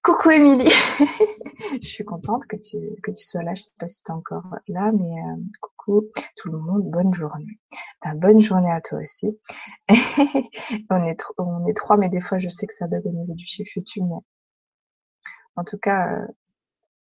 Coucou 0.03 0.31
Émilie, 0.31 0.73
je 1.83 1.87
suis 1.87 2.05
contente 2.05 2.47
que 2.47 2.57
tu 2.57 2.79
que 3.03 3.11
tu 3.11 3.23
sois 3.23 3.43
là. 3.43 3.55
Je 3.55 3.65
sais 3.65 3.71
pas 3.79 3.87
si 3.87 4.03
tu 4.03 4.13
encore 4.13 4.57
là, 4.67 4.93
mais 4.93 5.05
euh, 5.05 5.37
coucou 5.61 6.07
tout 6.37 6.51
le 6.51 6.59
monde, 6.59 6.91
bonne 6.91 7.13
journée. 7.13 7.59
Bonne 8.15 8.41
journée 8.41 8.71
à 8.71 8.81
toi 8.81 8.99
aussi. 9.01 9.39
on 10.91 11.05
est 11.05 11.23
on 11.37 11.67
est 11.67 11.77
trois, 11.77 11.99
mais 11.99 12.09
des 12.09 12.21
fois 12.21 12.39
je 12.39 12.49
sais 12.49 12.67
que 12.67 12.73
ça 12.73 12.87
bug 12.87 13.05
au 13.05 13.13
niveau 13.13 13.35
du 13.35 13.45
chiffre 13.45 13.71
YouTube, 13.77 14.05
mais 14.09 14.21
en 15.57 15.65
tout 15.65 15.79
cas 15.79 16.15
euh, 16.15 16.27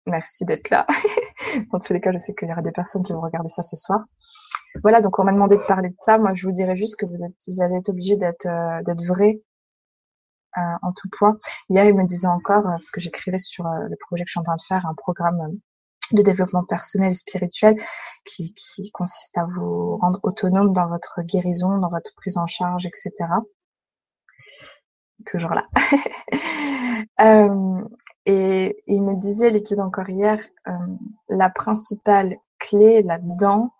merci 0.07 0.45
d'être 0.45 0.69
là. 0.71 0.85
Dans 1.73 1.79
tous 1.79 1.93
les 1.93 2.00
cas, 2.00 2.12
je 2.12 2.19
sais 2.19 2.35
qu'il 2.35 2.49
y 2.49 2.53
aura 2.53 2.62
des 2.62 2.73
personnes 2.73 3.05
qui 3.05 3.12
vont 3.12 3.21
regarder 3.21 3.49
ça 3.49 3.62
ce 3.62 3.77
soir. 3.77 4.00
Voilà, 4.83 5.01
donc 5.01 5.19
on 5.19 5.25
m'a 5.25 5.33
demandé 5.33 5.57
de 5.57 5.63
parler 5.63 5.89
de 5.89 5.95
ça. 5.95 6.19
Moi, 6.19 6.35
je 6.35 6.47
vous 6.47 6.53
dirais 6.53 6.77
juste 6.77 6.97
que 6.97 7.07
vous 7.07 7.25
êtes, 7.25 7.37
vous 7.47 7.63
allez 7.63 7.77
être 7.77 7.89
obligé 7.89 8.17
d'être, 8.17 8.47
euh, 8.47 8.95
vrai 9.07 9.41
euh, 10.57 10.61
en 10.83 10.93
tout 10.93 11.09
point. 11.11 11.37
Hier, 11.69 11.85
il 11.85 11.95
me 11.95 12.05
disait 12.05 12.27
encore, 12.27 12.67
euh, 12.67 12.73
parce 12.73 12.91
que 12.91 13.01
j'écrivais 13.01 13.39
sur 13.39 13.65
le 13.65 13.97
projet 13.97 14.25
que 14.25 14.29
je 14.29 14.33
suis 14.33 14.41
en 14.41 14.45
train 14.45 14.57
de 14.57 14.63
faire, 14.63 14.87
un 14.87 14.95
programme 14.95 15.59
de 16.13 16.23
développement 16.23 16.65
personnel 16.65 17.11
et 17.11 17.15
spirituel 17.15 17.77
qui, 18.25 18.55
qui 18.55 18.91
consiste 18.93 19.37
à 19.39 19.45
vous 19.45 19.97
rendre 19.99 20.21
autonome 20.23 20.73
dans 20.73 20.89
votre 20.89 21.21
guérison, 21.23 21.79
dans 21.79 21.91
votre 21.91 22.15
prise 22.17 22.39
en 22.39 22.47
charge, 22.47 22.87
etc. 22.87 23.13
Toujours 25.27 25.51
là. 25.51 25.67
euh, 27.21 27.83
et, 28.25 28.83
il 28.87 29.03
me 29.03 29.17
disait, 29.17 29.51
liquide 29.51 29.81
encore 29.81 30.09
hier, 30.09 30.41
euh, 30.67 30.73
la 31.29 31.51
principale 31.51 32.37
clé 32.59 33.03
là-dedans, 33.03 33.65
euh, 33.65 33.78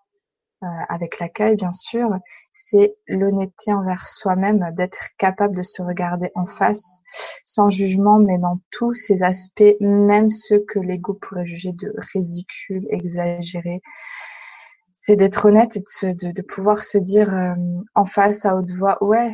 avec 0.61 1.19
l'accueil 1.19 1.55
bien 1.55 1.71
sûr, 1.71 2.09
c'est 2.51 2.95
l'honnêteté 3.07 3.73
envers 3.73 4.07
soi-même, 4.07 4.71
d'être 4.75 5.09
capable 5.17 5.55
de 5.55 5.63
se 5.63 5.81
regarder 5.81 6.31
en 6.35 6.45
face, 6.45 7.01
sans 7.43 7.69
jugement, 7.69 8.19
mais 8.19 8.37
dans 8.37 8.59
tous 8.71 8.93
ces 8.93 9.23
aspects, 9.23 9.75
même 9.79 10.29
ceux 10.29 10.59
que 10.59 10.79
l'ego 10.79 11.13
pourrait 11.13 11.45
juger 11.45 11.71
de 11.73 11.93
ridicules, 11.97 12.87
exagérés. 12.89 13.81
C'est 14.91 15.15
d'être 15.15 15.45
honnête 15.45 15.77
et 15.77 15.81
de, 16.13 16.31
de, 16.31 16.41
pouvoir 16.41 16.83
se 16.83 16.97
dire 16.97 17.33
euh, 17.33 17.55
en 17.95 18.05
face 18.05 18.45
à 18.45 18.55
haute 18.55 18.71
voix, 18.71 19.01
ouais, 19.03 19.33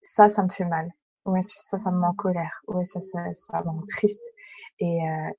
ça, 0.00 0.28
ça 0.28 0.42
me 0.42 0.48
fait 0.48 0.64
mal. 0.64 0.90
Ouais, 1.24 1.42
ça, 1.42 1.78
ça 1.78 1.90
me 1.90 2.00
met 2.00 2.06
en 2.06 2.14
colère. 2.14 2.62
Ouais, 2.68 2.84
ça, 2.84 3.00
ça, 3.00 3.32
ça 3.32 3.62
me 3.62 3.70
rend 3.70 3.82
triste. 3.88 4.32
Et, 4.78 5.08
euh, 5.08 5.30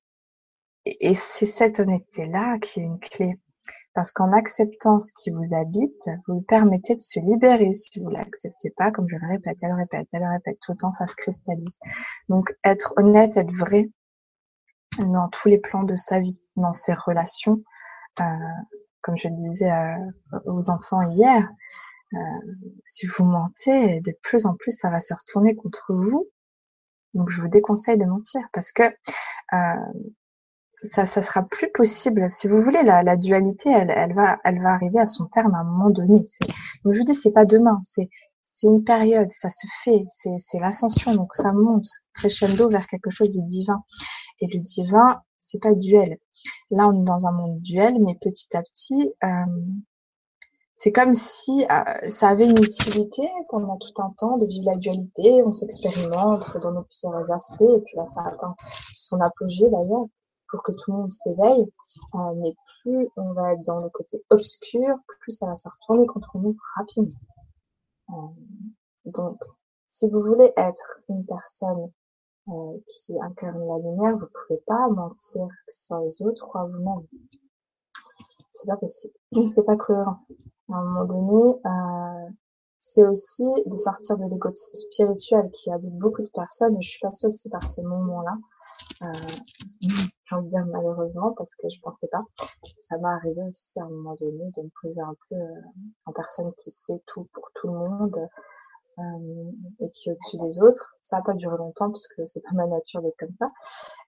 et 0.86 1.14
c'est 1.14 1.46
cette 1.46 1.80
honnêteté-là 1.80 2.58
qui 2.58 2.80
est 2.80 2.84
une 2.84 2.98
clé 2.98 3.38
parce 3.98 4.12
qu'en 4.12 4.32
acceptant 4.32 5.00
ce 5.00 5.12
qui 5.12 5.32
vous 5.32 5.56
habite, 5.56 6.08
vous 6.28 6.34
lui 6.34 6.44
permettez 6.44 6.94
de 6.94 7.00
se 7.00 7.18
libérer. 7.18 7.72
Si 7.72 7.98
vous 7.98 8.10
l'acceptez 8.10 8.70
pas, 8.76 8.92
comme 8.92 9.08
je 9.08 9.16
le 9.16 9.26
répète, 9.26 9.58
elle 9.60 9.70
le 9.70 9.74
répète, 9.74 10.06
elle 10.12 10.22
le 10.22 10.30
répète, 10.30 10.56
tout 10.60 10.70
le 10.70 10.78
temps 10.78 10.92
ça 10.92 11.08
se 11.08 11.16
cristallise. 11.16 11.80
Donc 12.28 12.54
être 12.62 12.94
honnête, 12.96 13.36
être 13.36 13.52
vrai 13.52 13.90
dans 15.00 15.28
tous 15.28 15.48
les 15.48 15.58
plans 15.58 15.82
de 15.82 15.96
sa 15.96 16.20
vie, 16.20 16.40
dans 16.54 16.74
ses 16.74 16.94
relations, 16.94 17.64
euh, 18.20 18.24
comme 19.02 19.16
je 19.16 19.26
le 19.26 19.34
disais 19.34 19.72
euh, 19.72 19.96
aux 20.44 20.70
enfants 20.70 21.02
hier, 21.02 21.50
euh, 22.14 22.18
si 22.84 23.08
vous 23.08 23.24
mentez, 23.24 24.00
de 24.02 24.16
plus 24.22 24.46
en 24.46 24.54
plus 24.54 24.78
ça 24.78 24.90
va 24.90 25.00
se 25.00 25.12
retourner 25.12 25.56
contre 25.56 25.92
vous. 25.92 26.28
Donc 27.14 27.30
je 27.30 27.40
vous 27.40 27.48
déconseille 27.48 27.98
de 27.98 28.04
mentir 28.04 28.42
parce 28.52 28.70
que 28.70 28.84
ça, 30.84 31.06
ça 31.06 31.22
sera 31.22 31.42
plus 31.42 31.70
possible. 31.72 32.28
Si 32.30 32.48
vous 32.48 32.60
voulez, 32.60 32.82
la, 32.82 33.02
la 33.02 33.16
dualité, 33.16 33.70
elle, 33.70 33.90
elle, 33.90 34.14
va, 34.14 34.38
elle 34.44 34.62
va 34.62 34.70
arriver 34.70 35.00
à 35.00 35.06
son 35.06 35.26
terme 35.26 35.54
à 35.54 35.58
un 35.58 35.64
moment 35.64 35.90
donné. 35.90 36.24
Donc 36.84 36.94
je 36.94 36.98
vous 36.98 37.04
dis, 37.04 37.14
c'est 37.14 37.32
pas 37.32 37.44
demain, 37.44 37.78
c'est 37.80 38.08
c'est 38.50 38.66
une 38.66 38.82
période, 38.82 39.30
ça 39.30 39.50
se 39.50 39.66
fait, 39.84 40.04
c'est 40.08 40.58
l'ascension, 40.58 41.14
donc 41.14 41.32
ça 41.36 41.52
monte 41.52 41.86
crescendo 42.12 42.68
vers 42.68 42.88
quelque 42.88 43.10
chose 43.10 43.30
de 43.30 43.40
divin. 43.46 43.84
Et 44.40 44.48
le 44.52 44.58
divin, 44.58 45.22
c'est 45.38 45.60
pas 45.60 45.74
duel. 45.74 46.18
Là, 46.70 46.88
on 46.88 47.00
est 47.00 47.04
dans 47.04 47.26
un 47.28 47.32
monde 47.32 47.60
duel, 47.60 47.98
mais 48.00 48.16
petit 48.20 48.56
à 48.56 48.62
petit, 48.62 49.12
euh, 49.22 49.28
c'est 50.74 50.90
comme 50.90 51.14
si 51.14 51.66
euh, 51.70 52.08
ça 52.08 52.28
avait 52.28 52.46
une 52.46 52.58
utilité 52.58 53.28
pendant 53.48 53.76
tout 53.76 54.02
un 54.02 54.12
temps 54.16 54.38
de 54.38 54.46
vivre 54.46 54.70
la 54.72 54.76
dualité, 54.76 55.40
on 55.44 55.52
s'expérimente 55.52 56.56
dans 56.60 56.72
nos 56.72 56.82
plusieurs 56.82 57.30
aspects, 57.30 57.62
et 57.62 57.80
puis 57.84 57.96
là, 57.96 58.06
ça 58.06 58.22
atteint 58.26 58.56
son 58.92 59.20
apogée 59.20 59.68
d'ailleurs 59.70 60.06
pour 60.48 60.62
que 60.62 60.72
tout 60.72 60.92
le 60.92 60.96
monde 60.98 61.12
s'éveille. 61.12 61.70
Euh, 62.14 62.34
mais 62.36 62.54
plus 62.82 63.08
on 63.16 63.32
va 63.32 63.52
être 63.52 63.62
dans 63.62 63.82
le 63.82 63.88
côté 63.90 64.24
obscur, 64.30 64.96
plus 65.20 65.32
ça 65.32 65.46
va 65.46 65.56
se 65.56 65.68
retourner 65.68 66.06
contre 66.06 66.36
nous 66.38 66.56
rapidement. 66.76 67.18
Euh, 68.10 68.14
donc, 69.06 69.36
si 69.88 70.08
vous 70.10 70.22
voulez 70.22 70.52
être 70.56 71.00
une 71.08 71.24
personne 71.26 71.90
euh, 72.48 72.78
qui 72.86 73.20
incarne 73.20 73.66
la 73.66 73.78
lumière, 73.78 74.16
vous 74.16 74.26
pouvez 74.26 74.60
pas 74.66 74.88
mentir 74.88 75.46
soit 75.68 76.00
aux 76.00 76.22
autres 76.22 76.48
ou 76.54 76.58
à 76.58 76.64
vous-même. 76.64 77.06
C'est 78.50 78.66
pas 78.66 78.76
possible. 78.76 79.14
C'est 79.48 79.64
pas 79.64 79.76
cohérent. 79.76 80.20
À 80.70 80.76
un 80.76 80.84
moment 80.84 81.04
donné, 81.04 81.60
c'est 82.80 83.06
aussi 83.06 83.44
de 83.66 83.76
sortir 83.76 84.16
de 84.16 84.24
l'ego 84.24 84.50
spirituel 84.52 85.50
qui 85.50 85.70
habite 85.70 85.96
beaucoup 85.98 86.22
de 86.22 86.28
personnes. 86.28 86.80
Je 86.80 86.88
suis 86.88 87.00
passée 87.00 87.26
aussi 87.26 87.50
par 87.50 87.62
ce 87.66 87.80
moment-là. 87.82 88.36
Euh, 89.02 89.12
j'ai 89.82 90.34
envie 90.34 90.44
de 90.44 90.50
dire 90.50 90.66
malheureusement 90.66 91.32
parce 91.36 91.54
que 91.54 91.68
je 91.68 91.80
pensais 91.80 92.08
pas. 92.08 92.22
Ça 92.78 92.98
m'est 92.98 93.08
arrivé 93.08 93.42
aussi 93.48 93.78
à 93.80 93.84
un 93.84 93.88
moment 93.88 94.16
donné 94.20 94.50
de 94.56 94.62
me 94.62 94.70
poser 94.82 95.00
un 95.00 95.14
peu 95.28 95.36
euh, 95.36 95.60
en 96.06 96.12
personne 96.12 96.52
qui 96.54 96.70
sait 96.70 97.00
tout 97.06 97.28
pour 97.32 97.50
tout 97.54 97.68
le 97.68 97.74
monde 97.74 98.28
euh, 98.98 99.52
et 99.80 99.90
qui 99.90 100.10
au-dessus 100.10 100.38
des 100.38 100.60
autres. 100.60 100.96
Ça 101.02 101.18
n'a 101.18 101.22
pas 101.22 101.34
duré 101.34 101.56
longtemps 101.56 101.90
parce 101.90 102.08
que 102.08 102.26
c'est 102.26 102.40
pas 102.40 102.52
ma 102.54 102.66
nature 102.66 103.00
d'être 103.02 103.16
comme 103.18 103.32
ça. 103.32 103.50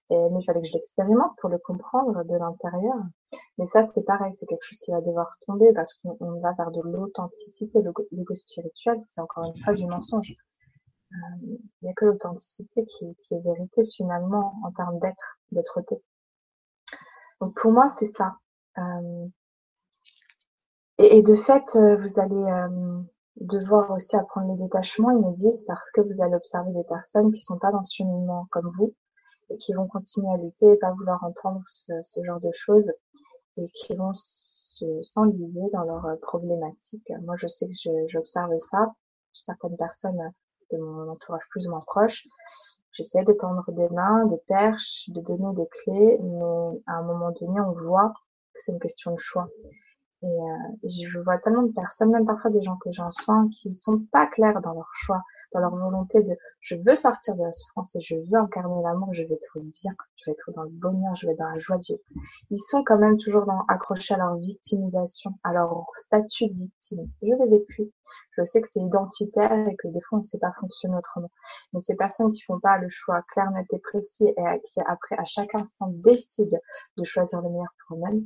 Et, 0.09 0.29
mais 0.31 0.41
il 0.41 0.45
fallait 0.45 0.61
que 0.61 0.67
je 0.67 0.73
l'expérimente 0.73 1.31
pour 1.39 1.49
le 1.49 1.57
comprendre 1.57 2.23
de 2.25 2.35
l'intérieur. 2.35 2.97
Mais 3.57 3.65
ça, 3.65 3.83
c'est 3.83 4.03
pareil, 4.03 4.33
c'est 4.33 4.45
quelque 4.45 4.65
chose 4.65 4.79
qui 4.79 4.91
va 4.91 4.99
devoir 4.99 5.37
tomber 5.45 5.71
parce 5.73 5.93
qu'on 5.93 6.41
va 6.41 6.51
vers 6.53 6.71
de 6.71 6.81
l'authenticité. 6.81 7.81
L'ego 7.81 8.35
spirituel, 8.35 8.97
c'est 8.99 9.21
encore 9.21 9.45
une 9.45 9.63
fois 9.63 9.73
du 9.73 9.85
mensonge. 9.85 10.35
Il 11.41 11.59
n'y 11.83 11.89
a 11.89 11.93
que 11.93 12.05
l'authenticité 12.05 12.85
qui, 12.85 13.05
est 13.05 13.39
vérité 13.39 13.85
finalement 13.95 14.53
en 14.63 14.71
termes 14.71 14.99
d'être, 14.99 15.39
d'être-té. 15.51 16.01
Donc 17.41 17.55
pour 17.55 17.71
moi, 17.71 17.87
c'est 17.87 18.05
ça. 18.05 18.35
Euh, 18.77 19.27
et, 20.97 21.21
de 21.23 21.35
fait, 21.35 21.63
euh, 21.75 21.97
vous 21.97 22.19
allez 22.19 22.35
euh, 22.35 23.01
devoir 23.37 23.91
aussi 23.91 24.15
apprendre 24.15 24.53
le 24.53 24.63
détachement, 24.63 25.09
ils 25.11 25.25
me 25.25 25.35
disent, 25.35 25.65
parce 25.65 25.91
que 25.91 26.01
vous 26.01 26.21
allez 26.21 26.35
observer 26.35 26.71
des 26.71 26.83
personnes 26.83 27.31
qui 27.31 27.41
sont 27.41 27.57
pas 27.57 27.71
dans 27.71 27.83
ce 27.83 27.95
cheminement 27.95 28.47
comme 28.51 28.69
vous, 28.77 28.93
et 29.49 29.57
qui 29.57 29.73
vont 29.73 29.87
continuer 29.87 30.31
à 30.33 30.37
lutter 30.37 30.71
et 30.71 30.77
pas 30.77 30.91
vouloir 30.91 31.23
entendre 31.23 31.63
ce, 31.65 31.93
genre 32.23 32.39
de 32.39 32.51
choses 32.53 32.91
et 33.57 33.67
qui 33.73 33.95
vont 33.95 34.13
s'enliser 34.13 35.69
dans 35.73 35.83
leurs 35.83 36.19
problématiques. 36.21 37.11
Moi, 37.23 37.35
je 37.37 37.47
sais 37.47 37.67
que 37.67 37.73
j'observe 38.07 38.57
ça. 38.57 38.93
Certaines 39.33 39.77
personnes 39.77 40.31
de 40.71 40.77
mon 40.77 41.09
entourage 41.09 41.43
plus 41.49 41.67
ou 41.67 41.71
moins 41.71 41.81
proche, 41.85 42.27
j'essaie 42.93 43.23
de 43.23 43.33
tendre 43.33 43.63
des 43.71 43.89
mains, 43.89 44.25
des 44.25 44.39
perches, 44.47 45.09
de 45.09 45.21
donner 45.21 45.53
des 45.55 45.67
clés, 45.67 46.17
mais 46.21 46.81
à 46.87 46.97
un 46.97 47.03
moment 47.03 47.31
donné, 47.31 47.59
on 47.61 47.71
voit 47.71 48.13
que 48.53 48.61
c'est 48.61 48.71
une 48.71 48.79
question 48.79 49.13
de 49.13 49.19
choix. 49.19 49.47
Et 50.23 50.27
euh, 50.27 50.57
je 50.83 51.19
vois 51.19 51.39
tellement 51.39 51.63
de 51.63 51.71
personnes, 51.71 52.11
même 52.11 52.25
parfois 52.25 52.51
des 52.51 52.61
gens 52.61 52.77
que 52.77 52.91
j'en 52.91 53.11
soins, 53.11 53.49
qui 53.49 53.73
sont 53.73 53.99
pas 54.11 54.27
clairs 54.27 54.61
dans 54.61 54.73
leur 54.73 54.89
choix, 54.93 55.21
dans 55.51 55.59
leur 55.59 55.75
volonté 55.75 56.21
de 56.21 56.37
je 56.59 56.75
veux 56.75 56.95
sortir 56.95 57.35
de 57.35 57.43
la 57.43 57.51
souffrance 57.53 57.95
et 57.95 58.01
je 58.01 58.15
veux 58.15 58.37
incarner 58.37 58.83
l'amour, 58.83 59.13
je 59.13 59.23
vais 59.23 59.33
être 59.33 59.59
bien, 59.59 59.93
je 60.17 60.25
vais 60.25 60.33
être 60.33 60.51
dans 60.51 60.63
le 60.63 60.69
bonheur, 60.69 61.15
je 61.15 61.25
vais 61.25 61.33
être 61.33 61.39
dans 61.39 61.47
la 61.47 61.59
joie 61.59 61.77
de 61.77 61.83
vivre. 61.83 61.99
Ils 62.51 62.59
sont 62.59 62.83
quand 62.83 62.99
même 62.99 63.17
toujours 63.17 63.45
accrochés 63.67 64.13
à 64.13 64.17
leur 64.17 64.35
victimisation, 64.37 65.33
à 65.43 65.53
leur 65.53 65.85
statut 65.95 66.47
de 66.47 66.53
victime. 66.53 67.09
Je 67.23 67.49
l'ai 67.49 67.59
plus. 67.59 67.91
Je 68.37 68.43
sais 68.45 68.61
que 68.61 68.67
c'est 68.69 68.81
identitaire 68.81 69.67
et 69.67 69.75
que 69.75 69.87
des 69.87 70.01
fois 70.01 70.17
on 70.17 70.21
ne 70.21 70.25
sait 70.25 70.37
pas 70.37 70.53
fonctionner 70.59 70.97
autrement. 70.97 71.31
Mais 71.73 71.79
ces 71.79 71.95
personnes 71.95 72.31
qui 72.31 72.41
font 72.41 72.59
pas 72.59 72.77
le 72.77 72.89
choix 72.89 73.21
clair, 73.33 73.49
net 73.51 73.67
et 73.71 73.79
précis 73.79 74.27
et 74.27 74.61
qui 74.65 74.81
après 74.81 75.15
à 75.17 75.25
chaque 75.25 75.55
instant 75.55 75.87
décident 75.87 76.59
de 76.97 77.03
choisir 77.03 77.41
le 77.41 77.49
meilleur 77.49 77.73
pour 77.87 77.97
eux-mêmes, 77.97 78.23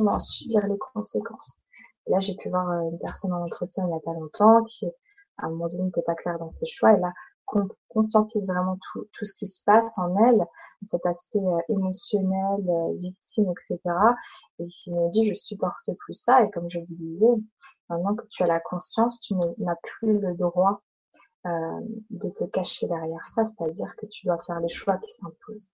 on 0.00 0.04
va 0.04 0.12
en 0.12 0.20
subir 0.20 0.66
les 0.66 0.78
conséquences. 0.78 1.52
Et 2.06 2.10
là, 2.10 2.20
j'ai 2.20 2.36
pu 2.36 2.48
voir 2.48 2.70
euh, 2.70 2.90
une 2.90 2.98
personne 2.98 3.32
en 3.32 3.42
entretien 3.42 3.84
il 3.84 3.88
n'y 3.88 3.94
a 3.94 4.00
pas 4.00 4.12
longtemps 4.12 4.62
qui, 4.64 4.86
à 5.38 5.46
un 5.46 5.50
moment 5.50 5.68
donné, 5.68 5.84
n'était 5.84 6.02
pas 6.02 6.14
claire 6.14 6.38
dans 6.38 6.50
ses 6.50 6.66
choix. 6.66 6.92
Et 6.92 7.00
là, 7.00 7.12
conscientise 7.88 8.48
vraiment 8.48 8.78
tout, 8.92 9.06
tout 9.12 9.24
ce 9.24 9.34
qui 9.34 9.46
se 9.46 9.62
passe 9.64 9.96
en 9.98 10.16
elle, 10.16 10.44
cet 10.82 11.04
aspect 11.06 11.38
euh, 11.38 11.58
émotionnel, 11.68 12.68
euh, 12.68 12.94
victime, 12.98 13.50
etc. 13.50 13.80
Et 14.58 14.66
qui 14.68 14.92
me 14.92 15.10
dit, 15.10 15.28
je 15.28 15.34
supporte 15.34 15.92
plus 15.98 16.14
ça. 16.14 16.42
Et 16.42 16.50
comme 16.50 16.68
je 16.68 16.80
vous 16.80 16.94
disais, 16.94 17.26
maintenant 17.88 18.14
que 18.14 18.26
tu 18.28 18.42
as 18.42 18.46
la 18.46 18.60
conscience, 18.60 19.20
tu 19.20 19.34
n'as 19.58 19.76
plus 19.82 20.18
le 20.18 20.34
droit 20.34 20.82
euh, 21.46 21.80
de 22.10 22.28
te 22.30 22.44
cacher 22.44 22.88
derrière 22.88 23.26
ça, 23.26 23.44
c'est-à-dire 23.44 23.94
que 23.96 24.06
tu 24.06 24.26
dois 24.26 24.38
faire 24.38 24.60
les 24.60 24.70
choix 24.70 24.96
qui 24.98 25.12
s'imposent. 25.12 25.68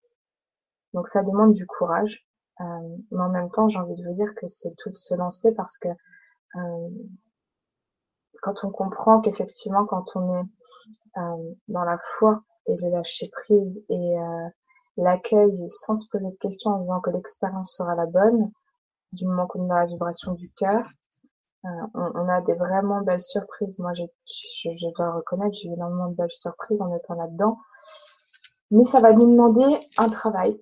Donc 0.95 1.09
ça 1.09 1.23
demande 1.23 1.55
du 1.55 1.67
courage, 1.67 2.27
euh, 2.61 2.97
mais 3.11 3.23
en 3.23 3.31
même 3.31 3.51
temps, 3.51 3.69
j'ai 3.69 3.79
envie 3.79 3.95
de 3.95 4.07
vous 4.07 4.15
dire 4.15 4.35
que 4.35 4.47
c'est 4.47 4.75
tout 4.79 4.91
de 4.91 4.97
se 4.97 5.15
lancer 5.15 5.53
parce 5.53 5.79
que 5.79 5.89
euh, 5.89 6.89
quand 8.43 8.65
on 8.65 8.71
comprend 8.71 9.21
qu'effectivement, 9.21 9.87
quand 9.87 10.05
on 10.15 10.43
est 10.43 10.47
euh, 11.19 11.55
dans 11.69 11.85
la 11.85 11.99
foi 12.19 12.43
et 12.67 12.77
le 12.77 12.91
lâcher 12.91 13.31
prise 13.31 13.83
et 13.89 14.15
l'accueil 14.97 15.65
sans 15.69 15.97
se 15.97 16.09
poser 16.11 16.31
de 16.31 16.37
questions 16.37 16.73
en 16.73 16.79
disant 16.79 17.01
que 17.01 17.11
l'expérience 17.11 17.73
sera 17.73 17.95
la 17.95 18.07
bonne, 18.07 18.51
du 19.13 19.27
moment 19.27 19.47
qu'on 19.47 19.69
a 19.71 19.81
la 19.81 19.87
vibration 19.87 20.35
du 20.35 20.53
cœur, 20.53 20.87
on, 21.65 22.29
a 22.29 22.41
des 22.43 22.55
vraiment 22.55 23.03
belles 23.03 23.21
surprises. 23.21 23.79
Moi, 23.79 23.93
je, 23.95 24.05
je 24.27 24.95
dois 24.95 25.13
reconnaître, 25.13 25.57
j'ai 25.61 25.69
eu 25.69 25.73
énormément 25.73 26.09
de 26.09 26.15
belles 26.15 26.33
surprises 26.33 26.81
en 26.81 26.95
étant 26.95 27.15
là-dedans. 27.15 27.59
Mais 28.71 28.85
ça 28.85 29.01
va 29.01 29.13
nous 29.13 29.31
demander 29.31 29.81
un 29.99 30.09
travail. 30.09 30.61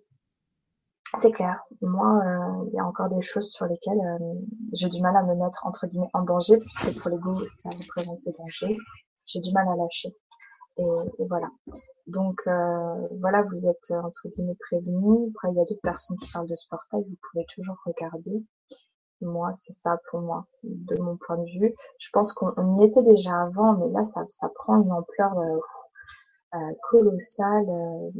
C'est 1.22 1.32
clair. 1.32 1.62
Moi, 1.80 2.20
euh, 2.22 2.64
il 2.68 2.74
y 2.74 2.78
a 2.78 2.84
encore 2.84 3.08
des 3.08 3.22
choses 3.22 3.50
sur 3.50 3.66
lesquelles 3.66 4.00
euh, 4.00 4.34
j'ai 4.74 4.88
du 4.88 5.00
mal 5.00 5.16
à 5.16 5.22
me 5.22 5.34
mettre 5.34 5.66
entre 5.66 5.86
guillemets 5.86 6.10
en 6.12 6.22
danger, 6.22 6.58
puisque 6.58 7.00
pour 7.00 7.10
les 7.10 7.16
goûts, 7.16 7.34
ça 7.34 7.70
représente 7.70 8.22
des 8.24 8.32
dangers. 8.32 8.76
J'ai 9.26 9.40
du 9.40 9.52
mal 9.52 9.66
à 9.68 9.76
lâcher. 9.76 10.14
Et, 10.76 10.84
voilà. 11.28 11.48
Donc 12.06 12.40
euh, 12.46 13.08
voilà, 13.20 13.42
vous 13.42 13.68
êtes 13.68 13.90
entre 13.90 14.28
guillemets 14.28 14.56
prévenus. 14.60 15.30
Après, 15.34 15.50
il 15.50 15.56
y 15.56 15.60
a 15.60 15.64
d'autres 15.64 15.80
personnes 15.82 16.16
qui 16.18 16.30
parlent 16.30 16.46
de 16.46 16.54
ce 16.54 16.68
portail, 16.68 17.04
vous 17.08 17.16
pouvez 17.30 17.46
toujours 17.54 17.76
regarder. 17.86 18.44
Moi, 19.20 19.50
c'est 19.52 19.72
ça 19.72 19.98
pour 20.10 20.20
moi, 20.20 20.46
de 20.62 20.96
mon 20.96 21.16
point 21.16 21.38
de 21.38 21.50
vue. 21.58 21.74
Je 21.98 22.08
pense 22.12 22.32
qu'on 22.32 22.76
y 22.76 22.84
était 22.84 23.02
déjà 23.02 23.42
avant, 23.42 23.76
mais 23.76 23.90
là, 23.90 24.04
ça, 24.04 24.24
ça 24.28 24.48
prend 24.54 24.80
une 24.80 24.92
ampleur 24.92 25.32
euh, 26.54 26.58
colossale. 26.90 27.68
Euh, 27.68 28.10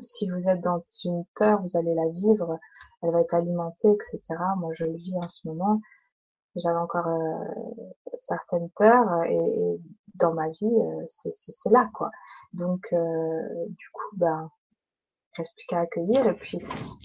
si 0.00 0.30
vous 0.30 0.48
êtes 0.48 0.60
dans 0.60 0.84
une 1.04 1.24
peur, 1.36 1.60
vous 1.62 1.76
allez 1.76 1.94
la 1.94 2.08
vivre, 2.08 2.58
elle 3.02 3.10
va 3.12 3.20
être 3.20 3.34
alimentée, 3.34 3.90
etc. 3.90 4.20
Moi, 4.58 4.72
je 4.74 4.84
le 4.84 4.96
vis 4.96 5.16
en 5.16 5.28
ce 5.28 5.48
moment. 5.48 5.80
J'avais 6.56 6.78
encore 6.78 7.06
euh, 7.06 8.14
certaines 8.20 8.68
peurs 8.70 9.24
et, 9.24 9.80
dans 10.16 10.34
ma 10.34 10.48
vie, 10.50 10.76
c'est 11.08 11.70
là, 11.70 11.88
quoi. 11.94 12.10
Donc, 12.52 12.92
du 12.92 13.88
coup, 13.94 14.16
ben, 14.16 14.50
reste 15.36 15.54
plus 15.56 15.66
qu'à 15.66 15.80
accueillir 15.80 16.26
et 16.26 16.34
puis 16.34 16.58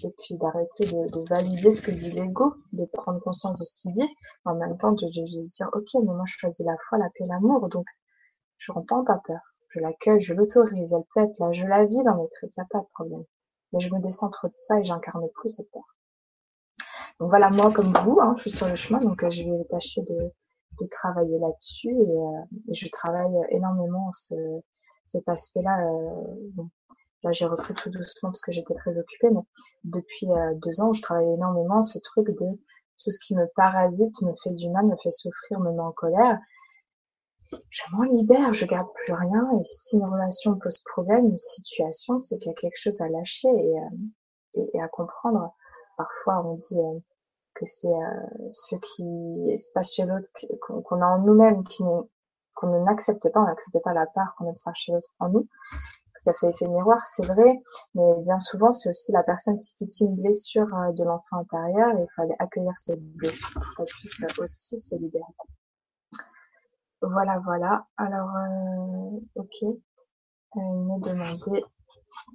et 0.03 0.13
puis 0.19 0.37
d'arrêter 0.37 0.85
de, 0.85 1.09
de, 1.11 1.25
valider 1.29 1.71
ce 1.71 1.81
que 1.81 1.91
dit 1.91 2.11
l'ego, 2.11 2.53
de 2.73 2.85
prendre 2.85 3.19
conscience 3.21 3.57
de 3.57 3.63
ce 3.63 3.81
qu'il 3.81 3.93
dit, 3.93 4.15
en 4.45 4.55
même 4.55 4.77
temps 4.77 4.91
de, 4.91 5.05
de, 5.05 5.43
dire 5.43 5.69
ok 5.73 5.87
mais 5.95 6.13
moi 6.13 6.25
je 6.25 6.37
choisis 6.37 6.65
la 6.65 6.75
foi, 6.89 6.97
la 6.97 7.09
paix, 7.17 7.25
l'amour, 7.25 7.69
donc 7.69 7.85
je 8.57 8.71
entends 8.73 9.03
ta 9.03 9.17
peur, 9.25 9.39
je 9.69 9.79
l'accueille, 9.79 10.21
je 10.21 10.33
l'autorise, 10.33 10.93
elle 10.93 11.03
peut 11.13 11.21
être 11.21 11.37
là, 11.39 11.51
je 11.51 11.65
la 11.65 11.85
vis 11.85 12.03
dans 12.03 12.21
mes 12.21 12.29
trucs, 12.29 12.55
il 12.55 12.59
n'y 12.59 12.63
a 12.63 12.67
pas 12.69 12.79
de 12.79 12.87
problème. 12.93 13.23
Mais 13.73 13.79
je 13.79 13.93
me 13.93 13.99
descentre 13.99 14.47
de 14.47 14.53
ça 14.57 14.79
et 14.79 14.83
j'incarne 14.83 15.27
plus 15.35 15.49
cette 15.49 15.69
peur. 15.71 15.83
Donc 17.19 17.29
voilà, 17.29 17.49
moi 17.49 17.71
comme 17.71 17.91
vous, 18.03 18.19
hein, 18.21 18.33
je 18.37 18.41
suis 18.41 18.51
sur 18.51 18.67
le 18.67 18.75
chemin, 18.75 18.99
donc 18.99 19.23
euh, 19.23 19.29
je 19.29 19.43
vais 19.43 19.63
tâcher 19.65 20.01
de, 20.03 20.31
travailler 20.91 21.39
là-dessus 21.39 21.89
et, 21.89 21.91
euh, 21.91 22.73
je 22.73 22.87
travaille 22.89 23.35
énormément 23.49 24.11
ce, 24.13 24.35
cet 25.05 25.27
aspect-là. 25.27 25.83
Euh, 25.83 26.63
là, 27.23 27.31
j'ai 27.31 27.45
repris 27.45 27.73
tout 27.73 27.89
doucement 27.89 28.29
parce 28.29 28.41
que 28.41 28.51
j'étais 28.51 28.75
très 28.75 28.97
occupée, 28.97 29.29
mais 29.31 29.41
depuis 29.83 30.27
deux 30.61 30.81
ans, 30.81 30.93
je 30.93 31.01
travaille 31.01 31.33
énormément 31.33 31.81
ce 31.81 31.97
truc 31.97 32.27
de 32.27 32.45
tout 33.03 33.11
ce 33.11 33.19
qui 33.19 33.35
me 33.35 33.47
parasite, 33.55 34.21
me 34.21 34.33
fait 34.43 34.53
du 34.53 34.69
mal, 34.69 34.85
me 34.85 34.95
fait 34.97 35.11
souffrir, 35.11 35.59
me 35.59 35.71
met 35.71 35.81
en 35.81 35.91
colère 35.91 36.39
je 37.69 37.83
m'en 37.91 38.03
libère, 38.03 38.53
je 38.53 38.65
garde 38.65 38.87
plus 38.93 39.13
rien. 39.13 39.49
Et 39.59 39.63
si 39.63 39.97
une 39.97 40.05
relation 40.05 40.55
pose 40.57 40.81
problème, 40.85 41.27
une 41.27 41.37
situation, 41.37 42.19
c'est 42.19 42.37
qu'il 42.37 42.47
y 42.47 42.55
a 42.55 42.59
quelque 42.59 42.79
chose 42.79 42.99
à 43.01 43.09
lâcher 43.09 43.47
et, 43.47 44.59
euh, 44.59 44.83
à 44.83 44.87
comprendre. 44.87 45.53
Parfois, 45.97 46.45
on 46.45 46.55
dit 46.55 46.79
euh, 46.79 46.99
que 47.53 47.65
c'est 47.65 47.87
euh, 47.87 48.49
ce 48.51 48.75
qui 48.75 49.57
se 49.57 49.71
passe 49.73 49.93
chez 49.93 50.05
l'autre, 50.05 50.29
qu'on 50.59 51.01
a 51.01 51.05
en 51.05 51.19
nous-mêmes, 51.19 51.63
qu'on 52.55 52.67
ne 52.67 52.79
n'accepte 52.79 53.31
pas, 53.31 53.41
on 53.41 53.45
n'accepte 53.45 53.83
pas 53.83 53.93
la 53.93 54.05
part 54.07 54.35
qu'on 54.37 54.49
observe 54.49 54.75
chez 54.75 54.91
l'autre 54.91 55.09
en 55.19 55.29
nous. 55.29 55.47
Ça 56.15 56.33
fait 56.33 56.49
effet 56.49 56.67
miroir, 56.67 56.99
c'est 57.15 57.25
vrai, 57.27 57.61
mais 57.93 58.15
bien 58.23 58.39
souvent, 58.39 58.71
c'est 58.71 58.89
aussi 58.89 59.11
la 59.11 59.23
personne 59.23 59.57
qui 59.59 59.73
titille 59.75 60.07
une 60.07 60.15
blessure 60.15 60.67
de 60.93 61.03
l'enfant 61.03 61.37
intérieur 61.37 61.95
et 61.95 62.01
il 62.01 62.07
faut 62.15 62.23
aller 62.23 62.35
accueillir 62.39 62.73
cette 62.75 63.01
blessure 63.15 63.49
pour 63.53 63.63
qu'elle 63.77 63.85
puisse 63.85 64.39
aussi 64.39 64.79
se 64.79 64.95
libérer. 64.95 65.23
Voilà, 67.01 67.39
voilà. 67.45 67.85
Alors, 67.97 68.29
euh, 68.29 69.19
ok. 69.35 69.77
Euh, 70.55 70.59
me 70.59 70.99
demandait 71.01 71.63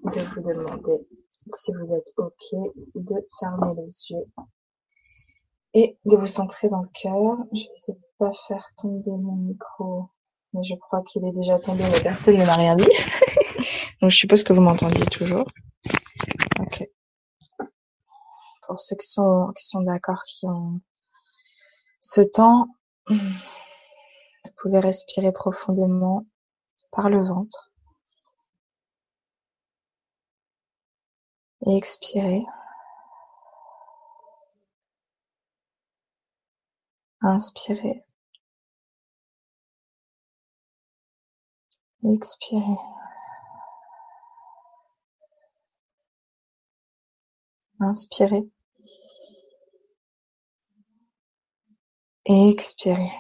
de 0.04 0.20
vous 0.34 0.42
demander 0.42 1.06
si 1.46 1.72
vous 1.74 1.94
êtes 1.94 2.12
ok 2.18 2.74
de 2.94 3.14
fermer 3.40 3.74
les 3.76 4.10
yeux 4.10 4.24
et 5.74 5.98
de 6.04 6.16
vous 6.16 6.26
centrer 6.26 6.68
dans 6.68 6.82
le 6.82 6.88
cœur. 7.02 7.38
Je 7.52 7.62
essayer 7.76 7.98
de 7.98 8.04
pas 8.18 8.32
faire 8.46 8.64
tomber 8.76 9.10
mon 9.10 9.36
micro, 9.36 10.10
mais 10.52 10.62
je 10.62 10.74
crois 10.76 11.02
qu'il 11.02 11.24
est 11.24 11.32
déjà 11.32 11.58
tombé, 11.58 11.82
mais 11.90 12.02
personne 12.02 12.36
ne 12.36 12.44
m'a 12.44 12.54
rien 12.54 12.76
dit. 12.76 12.84
Donc 14.00 14.10
je 14.10 14.16
suppose 14.16 14.44
que 14.44 14.52
vous 14.52 14.62
m'entendiez 14.62 15.06
toujours. 15.06 15.46
Ok. 16.60 16.88
Pour 18.66 18.78
ceux 18.78 18.96
qui 18.96 19.06
sont, 19.06 19.52
qui 19.56 19.64
sont 19.64 19.82
d'accord, 19.82 20.22
qui 20.24 20.46
ont 20.46 20.80
ce 21.98 22.20
temps, 22.20 22.68
pouvez 24.62 24.80
respirer 24.80 25.32
profondément 25.32 26.26
par 26.92 27.10
le 27.10 27.24
ventre. 27.24 27.72
Et 31.66 31.76
expirer. 31.76 32.44
Inspirer. 37.22 38.04
Expirer. 42.04 42.76
Inspirer. 47.80 48.48
Et 52.26 52.50
expirer. 52.50 53.10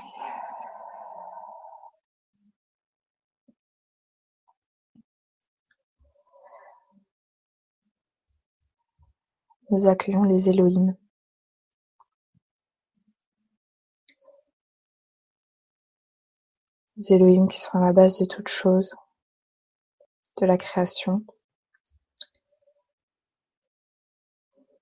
Nous 9.72 9.88
accueillons 9.88 10.24
les 10.24 10.50
Elohim. 10.50 10.94
Les 16.98 17.14
Elohim 17.14 17.48
qui 17.48 17.58
sont 17.58 17.78
à 17.78 17.80
la 17.80 17.94
base 17.94 18.18
de 18.18 18.26
toute 18.26 18.48
chose, 18.48 18.94
de 20.38 20.46
la 20.46 20.58
création. 20.58 21.24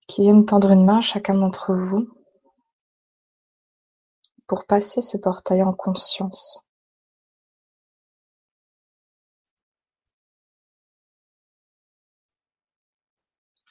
qui 0.09 0.23
viennent 0.23 0.45
tendre 0.45 0.73
une 0.73 0.85
main 0.85 1.01
chacun 1.01 1.35
d'entre 1.35 1.73
vous 1.73 2.09
pour 4.49 4.65
passer 4.65 5.01
ce 5.01 5.17
portail 5.17 5.63
en 5.63 5.73
conscience. 5.73 6.67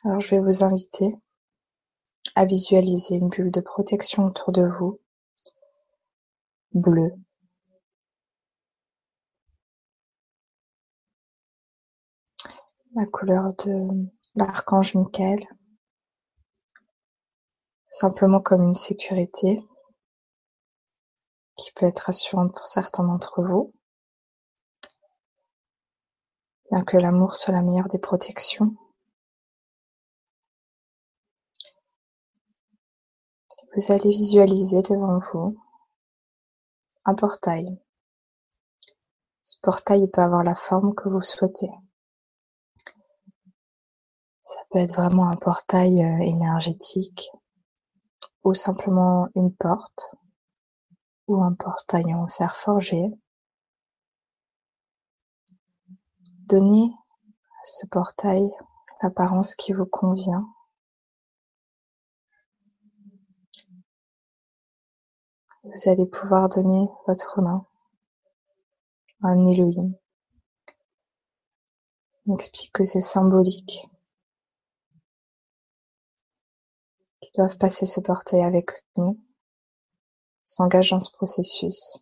Alors 0.10 0.22
je 0.22 0.34
vais 0.34 0.42
vous 0.42 0.64
inviter 0.64 1.14
à 2.34 2.44
visualiser 2.44 3.18
une 3.18 3.30
bulle 3.30 3.52
de 3.52 3.62
protection 3.62 4.26
autour 4.26 4.52
de 4.52 4.64
vous, 4.64 4.98
bleue, 6.74 7.14
la 12.96 13.06
couleur 13.06 13.54
de 13.54 14.10
l'archange 14.34 14.96
Michael, 14.96 15.46
simplement 17.88 18.42
comme 18.42 18.64
une 18.64 18.74
sécurité 18.74 19.62
qui 21.56 21.72
peut 21.74 21.86
être 21.86 22.08
rassurante 22.08 22.56
pour 22.56 22.66
certains 22.66 23.04
d'entre 23.04 23.44
vous. 23.44 23.70
Bien 26.72 26.84
que 26.84 26.98
l'amour 26.98 27.36
soit 27.36 27.54
la 27.54 27.62
meilleure 27.62 27.90
des 27.90 28.00
protections, 28.00 28.76
vous 33.76 33.92
allez 33.92 34.10
visualiser 34.10 34.82
devant 34.82 35.20
vous 35.20 35.58
un 37.06 37.16
portail. 37.16 37.80
Ce 39.44 39.58
portail 39.62 40.08
peut 40.08 40.22
avoir 40.22 40.44
la 40.44 40.56
forme 40.56 40.94
que 40.94 41.10
vous 41.10 41.22
souhaitez. 41.22 41.72
Ça 44.44 44.60
peut 44.70 44.80
être 44.80 44.96
vraiment 44.96 45.30
un 45.30 45.36
portail 45.36 46.04
euh, 46.04 46.24
énergétique 46.24 47.30
ou 48.44 48.54
simplement 48.54 49.28
une 49.36 49.54
porte 49.54 50.16
ou 51.28 51.42
un 51.42 51.54
portail 51.54 52.14
en 52.14 52.28
fer 52.28 52.56
forgé. 52.56 53.12
Donnez 56.48 56.92
à 57.62 57.64
ce 57.64 57.86
portail 57.86 58.50
l'apparence 59.02 59.54
qui 59.56 59.72
vous 59.72 59.86
convient. 59.86 60.48
Vous 65.64 65.90
allez 65.90 66.06
pouvoir 66.06 66.48
donner 66.48 66.88
votre 67.06 67.42
main 67.42 67.66
à 69.22 69.30
un 69.30 69.46
Elohim. 69.46 69.94
On 72.28 72.36
explique 72.36 72.72
que 72.72 72.86
c'est 72.86 73.02
symbolique. 73.02 73.86
Qui 77.22 77.32
doivent 77.36 77.58
passer 77.58 77.86
ce 77.86 78.00
portail 78.00 78.42
avec 78.42 78.72
nous 78.96 79.20
s'engagent 80.46 80.92
dans 80.92 81.02
ce 81.02 81.12
processus. 81.12 81.98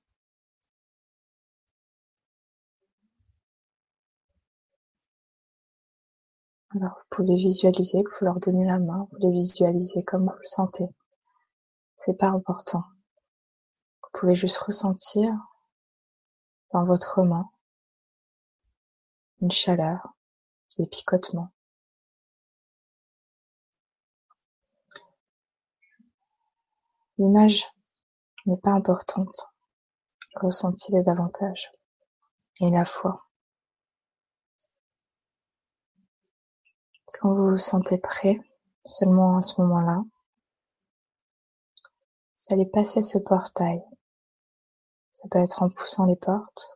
Alors 6.75 6.95
vous 6.95 7.07
pouvez 7.09 7.35
visualiser 7.35 8.03
que 8.03 8.11
vous 8.19 8.25
leur 8.25 8.39
donnez 8.39 8.65
la 8.65 8.77
main, 8.77 9.07
vous 9.11 9.17
les 9.17 9.31
visualisez 9.31 10.03
comme 10.03 10.25
vous 10.25 10.37
le 10.37 10.45
sentez. 10.45 10.87
C'est 11.97 12.17
pas 12.17 12.27
important. 12.27 12.83
Vous 14.13 14.19
pouvez 14.19 14.35
juste 14.35 14.57
ressentir 14.57 15.33
dans 16.71 16.85
votre 16.85 17.21
main 17.23 17.49
une 19.41 19.51
chaleur, 19.51 20.15
des 20.77 20.87
picotements. 20.87 21.51
L'image 27.19 27.65
n'est 28.45 28.57
pas 28.57 28.71
importante, 28.71 29.49
le 30.35 30.47
ressenti 30.47 30.91
davantage, 31.03 31.71
et 32.59 32.69
la 32.69 32.85
foi. 32.85 33.27
Quand 37.13 37.33
vous 37.33 37.49
vous 37.49 37.57
sentez 37.57 37.97
prêt, 37.97 38.39
seulement 38.85 39.37
à 39.37 39.41
ce 39.41 39.59
moment-là, 39.61 40.03
vous 42.37 42.53
allez 42.53 42.67
passer 42.67 43.01
ce 43.01 43.17
portail. 43.17 43.83
Ça 45.19 45.27
peut 45.29 45.39
être 45.39 45.63
en 45.63 45.69
poussant 45.69 46.05
les 46.05 46.15
portes 46.15 46.75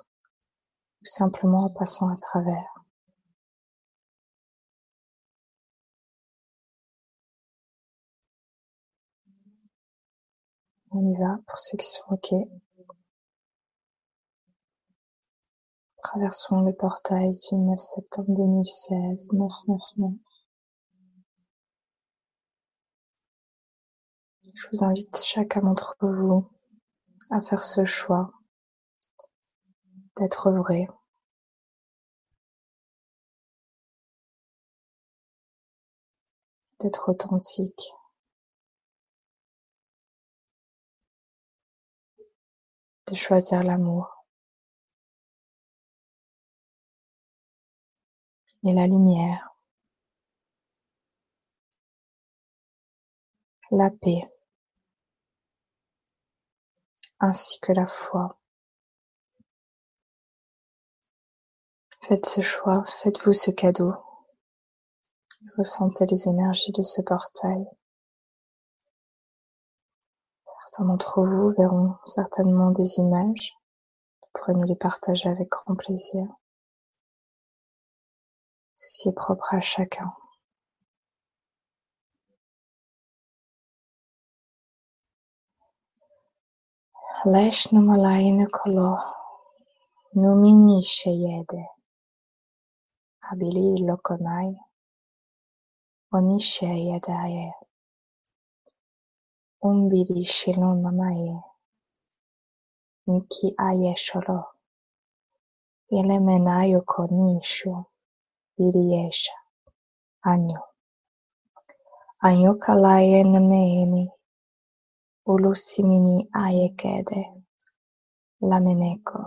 ou 1.02 1.06
simplement 1.06 1.66
en 1.66 1.70
passant 1.70 2.10
à 2.10 2.16
travers. 2.18 2.74
On 10.90 11.08
y 11.08 11.16
va 11.20 11.38
pour 11.46 11.60
ceux 11.60 11.78
qui 11.78 11.86
sont 11.86 12.02
OK. 12.10 12.34
Traversons 15.98 16.62
le 16.62 16.74
portail 16.74 17.34
du 17.34 17.56
9 17.56 17.80
septembre 17.80 18.34
2016, 18.34 19.34
999. 19.34 20.18
Je 24.56 24.68
vous 24.74 24.84
invite 24.84 25.16
chacun 25.24 25.62
d'entre 25.62 25.96
vous 26.02 26.50
à 27.32 27.42
faire 27.42 27.64
ce 27.64 27.86
choix 27.86 28.32
d'être 30.18 30.52
vrai. 30.52 30.88
d'être 36.80 37.10
authentique. 37.10 37.92
de 43.08 43.16
choisir 43.16 43.62
l'amour 43.64 44.26
et 48.64 48.74
la 48.74 48.88
lumière, 48.88 49.50
la 53.72 53.90
paix, 53.92 54.22
ainsi 57.22 57.60
que 57.60 57.72
la 57.72 57.86
foi. 57.86 58.38
Faites 62.02 62.26
ce 62.26 62.42
choix, 62.42 62.84
faites-vous 62.84 63.32
ce 63.32 63.52
cadeau. 63.52 63.94
Ressentez 65.58 66.08
les 66.08 66.28
énergies 66.28 66.72
de 66.72 66.82
ce 66.82 67.02
portail. 67.02 67.64
Certains 70.46 70.86
d'entre 70.86 71.24
vous 71.24 71.52
verront 71.52 71.96
certainement 72.06 72.72
des 72.72 72.98
images, 72.98 73.54
vous 74.22 74.30
pourrez 74.34 74.54
nous 74.54 74.64
les 74.64 74.76
partager 74.76 75.30
avec 75.30 75.50
grand 75.50 75.76
plaisir. 75.76 76.26
Ceci 78.78 79.10
est 79.10 79.16
propre 79.16 79.54
à 79.54 79.62
chacun. 79.62 80.12
Лиш 87.26 87.72
намалаєне 87.72 88.46
коло 88.46 89.00
ну 90.14 90.36
мені 90.36 90.84
ще 90.84 91.10
єде, 91.10 91.68
а 93.20 93.36
білі 93.36 93.84
локонай 93.92 94.58
вони 96.12 96.40
ще 96.40 96.66
єдає. 96.66 97.54
Un 99.62 99.90
biri 99.90 100.26
shilun 100.26 100.82
mamaye, 100.82 101.38
niki 103.08 103.48
aye 103.68 103.94
sholo, 103.96 104.40
yele 105.94 106.18
menayo 106.20 106.82
konishu, 106.92 107.86
biri 108.58 108.84
yesha, 108.94 109.36
anyo. 110.32 110.62
Anyo 112.28 112.54
kalaye 112.64 113.24
nemeeni, 113.24 114.04
lameneko 118.42 119.20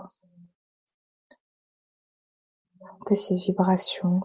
Sentez 2.85 3.17
ces 3.17 3.37
vibrations, 3.37 4.21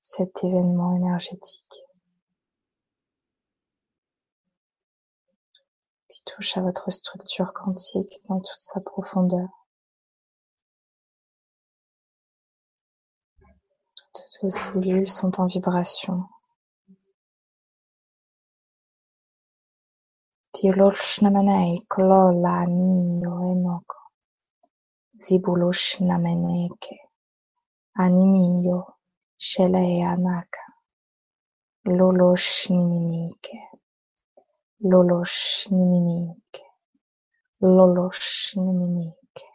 cet 0.00 0.44
événement 0.44 0.94
énergétique 0.94 1.82
qui 6.08 6.22
touche 6.24 6.56
à 6.56 6.60
votre 6.60 6.92
structure 6.92 7.52
quantique 7.52 8.20
dans 8.28 8.38
toute 8.40 8.60
sa 8.60 8.80
profondeur. 8.80 9.48
Toutes 14.12 14.38
vos 14.42 14.50
cellules 14.50 15.10
sont 15.10 15.40
en 15.40 15.46
vibration. 15.46 16.28
Γυλούρς-να-μενέι, 20.64 21.84
κλώλα-ανίιο 21.86 23.38
ένοχο, 23.50 24.10
ζιμπουλούς-να-μενέκε, 25.26 26.96
ανίμιο 27.92 28.98
σελέι-ανάκα, 29.36 30.64
λούλους-νιμινίκε, 31.82 33.58
λούλους-νιμινίκε, 34.78 36.62
λούλους-νιμινίκε, 37.58 39.48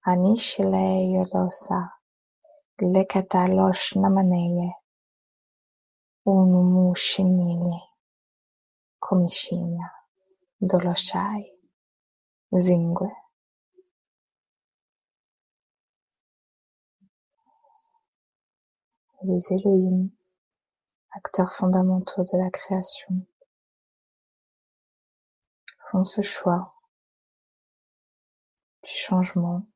ανίσιλέι-ολόσα, 0.00 2.02
γλεκαταλώς-να-μενέιε, 2.76 4.70
unu 6.24 6.60
mušinili 6.72 7.78
komišinja. 9.04 9.93
Doloshai, 10.64 11.52
Zingwe. 12.54 13.10
Les 19.24 19.52
Elohim, 19.52 20.08
acteurs 21.10 21.52
fondamentaux 21.52 22.24
de 22.24 22.38
la 22.38 22.50
création, 22.50 23.26
font 25.90 26.04
ce 26.04 26.22
choix 26.22 26.74
du 28.82 28.90
changement 28.90 29.66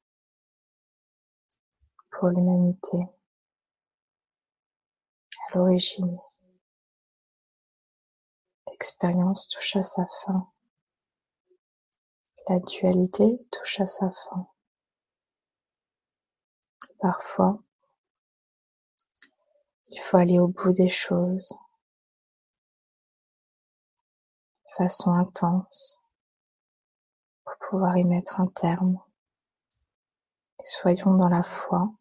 pour 2.11 2.29
l'humanité. 2.29 2.99
À 5.49 5.55
l'origine, 5.55 6.17
l'expérience 8.71 9.49
touche 9.49 9.77
à 9.77 9.83
sa 9.83 10.07
fin. 10.25 10.51
La 12.49 12.61
dualité 12.61 13.39
touche 13.53 13.81
à 13.81 13.87
sa 13.87 14.11
fin. 14.11 14.49
Parfois, 16.99 17.63
il 19.89 20.01
faut 20.01 20.17
aller 20.17 20.39
au 20.39 20.49
bout 20.49 20.73
des 20.73 20.89
choses 20.89 21.53
de 24.65 24.73
façon 24.79 25.13
intense 25.13 26.01
pour 27.45 27.53
pouvoir 27.69 27.99
y 27.99 28.05
mettre 28.05 28.41
un 28.41 28.47
terme. 28.47 28.99
soyons 30.63 31.17
dans 31.17 31.29
la 31.29 31.43
foi 31.43 31.93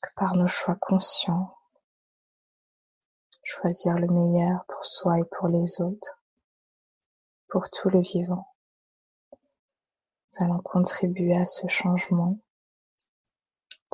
que 0.00 0.10
par 0.14 0.36
nos 0.36 0.46
choix 0.46 0.76
conscients, 0.76 1.58
choisir 3.42 3.98
le 3.98 4.06
meilleur 4.06 4.64
pour 4.66 4.86
soi 4.86 5.18
et 5.18 5.24
pour 5.24 5.48
les 5.48 5.80
autres, 5.80 6.23
pour 7.54 7.70
tout 7.70 7.88
le 7.88 8.00
vivant. 8.00 8.52
Nous 9.32 10.44
allons 10.44 10.58
contribuer 10.58 11.36
à 11.36 11.46
ce 11.46 11.68
changement 11.68 12.40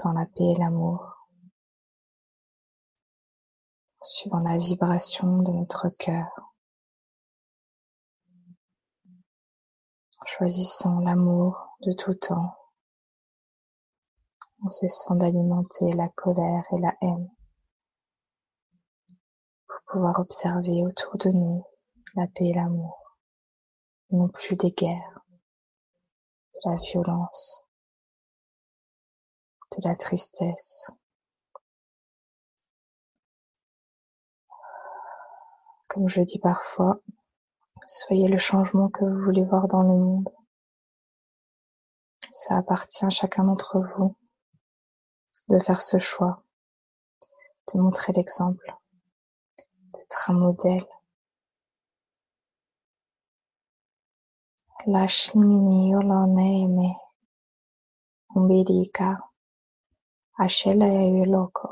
dans 0.03 0.13
la 0.13 0.25
paix 0.25 0.53
et 0.53 0.55
l'amour. 0.55 1.29
suivant 4.03 4.39
la 4.39 4.57
vibration 4.57 5.43
de 5.43 5.53
notre 5.53 5.91
cœur, 5.91 6.55
en 10.17 10.25
choisissant 10.25 11.01
l'amour 11.01 11.77
de 11.83 11.93
tout 11.93 12.15
temps, 12.15 12.57
en 14.63 14.71
cessant 14.71 15.17
d'alimenter 15.17 15.93
la 15.93 16.09
colère 16.09 16.65
et 16.73 16.79
la 16.79 16.97
haine, 17.03 17.31
pour 19.67 19.81
pouvoir 19.93 20.19
observer 20.19 20.83
autour 20.83 21.19
de 21.19 21.29
nous 21.29 21.63
la 22.15 22.27
paix 22.27 22.47
et 22.47 22.55
l'amour, 22.55 23.00
non 24.13 24.29
plus 24.29 24.57
des 24.57 24.73
guerres, 24.73 25.25
de 26.55 26.71
la 26.71 26.77
violence, 26.77 27.67
de 29.77 29.89
la 29.89 29.95
tristesse, 29.97 30.91
Comme 35.91 36.09
je 36.09 36.21
dis 36.21 36.39
parfois, 36.39 37.01
soyez 37.89 38.29
le 38.29 38.39
changement 38.39 38.89
que 38.89 39.05
vous 39.05 39.25
voulez 39.25 39.45
voir 39.45 39.67
dans 39.67 39.83
le 39.83 39.89
monde. 39.89 40.33
Ça 42.31 42.57
appartient 42.57 43.05
à 43.05 43.11
chacun 43.11 43.43
d'entre 43.43 43.81
vous 43.81 44.17
de 45.49 45.59
faire 45.59 45.81
ce 45.81 45.99
choix, 45.99 46.37
de 47.75 47.81
montrer 47.81 48.13
l'exemple, 48.13 48.73
d'être 49.95 50.31
un 50.31 50.35
modèle. 50.35 50.87
Lashmini 54.87 55.91
yolonene 55.93 56.97
umbirika 58.35 59.09
ashela 60.45 60.87
yoloko 60.87 61.69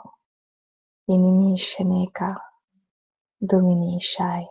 inimi 1.13 1.57
sheneka 1.57 2.29
Dominique 3.41 4.03
Shai. 4.03 4.45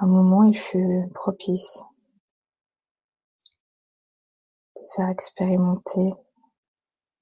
Un 0.00 0.06
moment 0.06 0.44
il 0.44 0.56
fut 0.56 1.10
propice 1.12 1.82
de 4.76 4.82
faire 4.94 5.08
expérimenter 5.08 6.14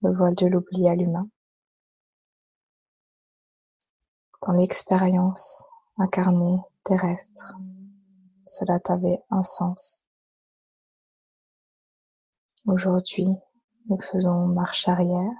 le 0.03 0.13
voile 0.15 0.35
de 0.35 0.47
l'oubli 0.47 0.89
à 0.89 0.95
l'humain. 0.95 1.29
Dans 4.43 4.53
l'expérience 4.53 5.71
incarnée 5.97 6.59
terrestre, 6.85 7.55
cela 8.51 8.79
avait 8.89 9.23
un 9.31 9.43
sens. 9.43 10.05
Aujourd'hui, 12.67 13.29
nous 13.89 14.01
faisons 14.01 14.47
marche 14.49 14.89
arrière 14.89 15.33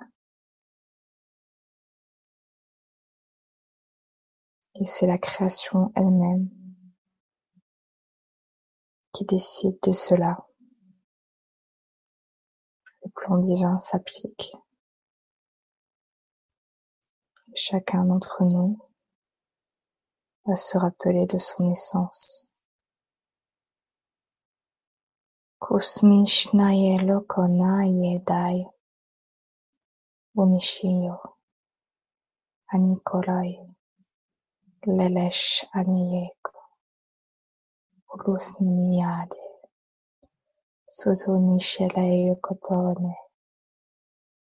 Et 4.77 4.87
c'est 4.87 5.07
la 5.07 5.19
création 5.19 5.93
elle-même 5.95 6.49
qui 9.13 9.27
décide 9.27 9.79
de 9.83 9.93
cela. 9.93 10.39
Le 13.03 13.11
plan 13.11 13.37
divin 13.37 13.77
s'applique. 13.79 14.55
Chacun 17.55 18.07
d'entre 18.07 18.43
nous 18.45 18.79
va 20.47 20.57
se 20.57 20.79
rappeler 20.79 21.27
de 21.27 21.39
son 21.39 21.71
essence. 21.71 22.50
Kosmicznego 25.65 27.21
Kona 27.29 27.85
Jedi 27.85 28.67
umieścił 30.35 31.15
ani 32.73 33.01
kolej, 33.05 33.51
lelecz 34.87 35.67
ani 35.73 36.11
jego 36.21 36.53
uluzniady, 38.15 39.43
suzunishileju 40.97 42.37
kotone, 42.37 43.15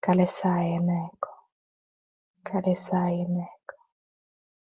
kalesajenego, 0.01 1.31
kalesajenego, 2.43 3.77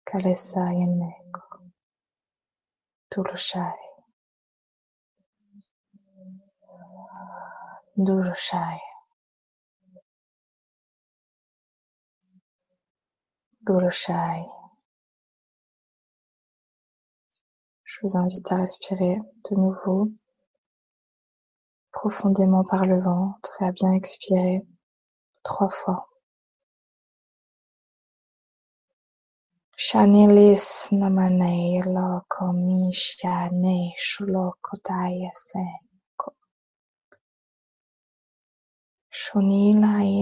kalesajenego, 0.05 1.43
tulszaj. 3.09 3.92
Durushai 7.95 8.81
Durushai 13.61 14.47
Je 17.85 17.99
vous 18.03 18.17
invite 18.17 18.51
à 18.51 18.57
respirer 18.57 19.21
de 19.51 19.57
nouveau 19.57 20.09
profondément 21.93 22.65
par 22.65 22.87
le 22.87 22.99
ventre 23.03 23.61
et 23.61 23.67
à 23.67 23.73
bien 23.73 23.93
expirer 23.93 24.67
trois 25.43 25.69
fois. 25.69 26.09
Mishane 29.77 30.15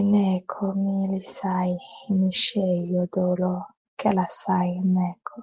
ineko 0.01 0.63
milisai 0.85 1.79
inishe 2.11 2.65
yodolo 2.93 3.55
kelasai 3.99 4.75
meko. 4.95 5.39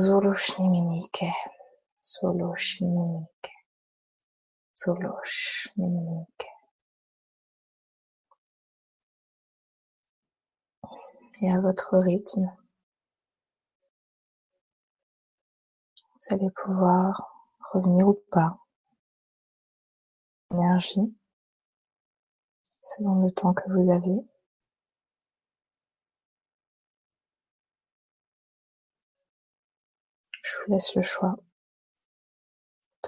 Zulushniminike, 0.00 1.30
Zulushniminike, 2.10 3.52
Zulushniminike. 4.78 6.48
Et 11.42 11.50
à 11.50 11.60
votre 11.60 11.98
rythme, 11.98 12.48
vous 16.14 16.34
allez 16.34 16.50
pouvoir 16.50 17.10
revenir 17.72 18.08
ou 18.08 18.18
pas 18.30 18.61
énergie 20.52 21.14
selon 22.82 23.24
le 23.24 23.32
temps 23.32 23.54
que 23.54 23.68
vous 23.70 23.90
avez. 23.90 24.24
Je 30.42 30.56
vous 30.58 30.72
laisse 30.72 30.94
le 30.94 31.02
choix 31.02 31.36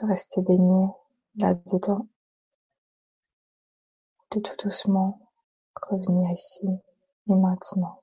de 0.00 0.06
rester 0.06 0.42
baigné 0.42 0.88
là-dedans, 1.36 2.08
de 4.30 4.40
tout 4.40 4.56
doucement 4.62 5.20
revenir 5.82 6.30
ici 6.30 6.68
et 7.28 7.34
maintenant, 7.34 8.02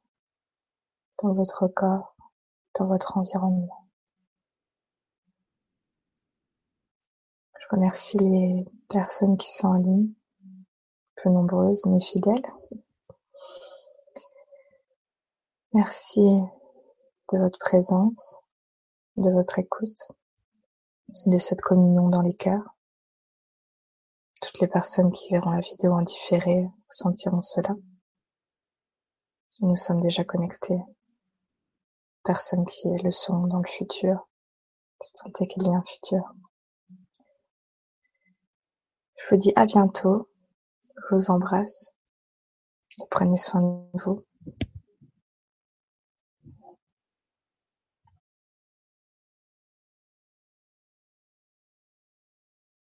dans 1.22 1.34
votre 1.34 1.68
corps, 1.68 2.16
dans 2.78 2.88
votre 2.88 3.18
environnement. 3.18 3.88
Je 7.60 7.61
remercie 7.72 8.18
les 8.18 8.66
personnes 8.90 9.38
qui 9.38 9.50
sont 9.50 9.70
en 9.70 9.74
ligne, 9.76 10.14
peu 11.16 11.30
nombreuses 11.30 11.86
mais 11.86 12.02
fidèles. 12.02 12.46
Merci 15.74 16.42
de 17.32 17.38
votre 17.38 17.60
présence, 17.60 18.42
de 19.16 19.32
votre 19.32 19.58
écoute, 19.58 20.12
de 21.26 21.38
cette 21.38 21.62
communion 21.62 22.10
dans 22.10 22.22
les 22.22 22.36
cœurs. 22.36 22.76
Toutes 24.42 24.60
les 24.60 24.68
personnes 24.68 25.14
qui 25.14 25.30
verront 25.30 25.52
la 25.52 25.62
vidéo 25.62 25.94
en 25.94 26.02
différé 26.02 26.70
sentiront 26.90 27.42
cela. 27.42 27.74
Nous 29.62 29.78
sommes 29.78 30.02
déjà 30.02 30.26
connectés. 30.26 30.82
Personne 32.24 32.66
qui 32.66 32.90
le 32.98 33.12
sont 33.12 33.40
dans 33.42 33.60
le 33.60 33.68
futur, 33.68 34.28
sentez 35.02 35.48
qu'il 35.48 35.64
y 35.64 35.70
a 35.70 35.78
un 35.78 35.84
futur. 35.84 36.34
Je 39.24 39.36
vous 39.36 39.40
dis 39.40 39.54
à 39.56 39.66
bientôt, 39.66 40.26
je 40.96 41.16
vous 41.16 41.32
embrasse 41.32 41.94
prenez 43.10 43.38
soin 43.38 43.62
de 43.62 44.00
vous. 44.04 44.26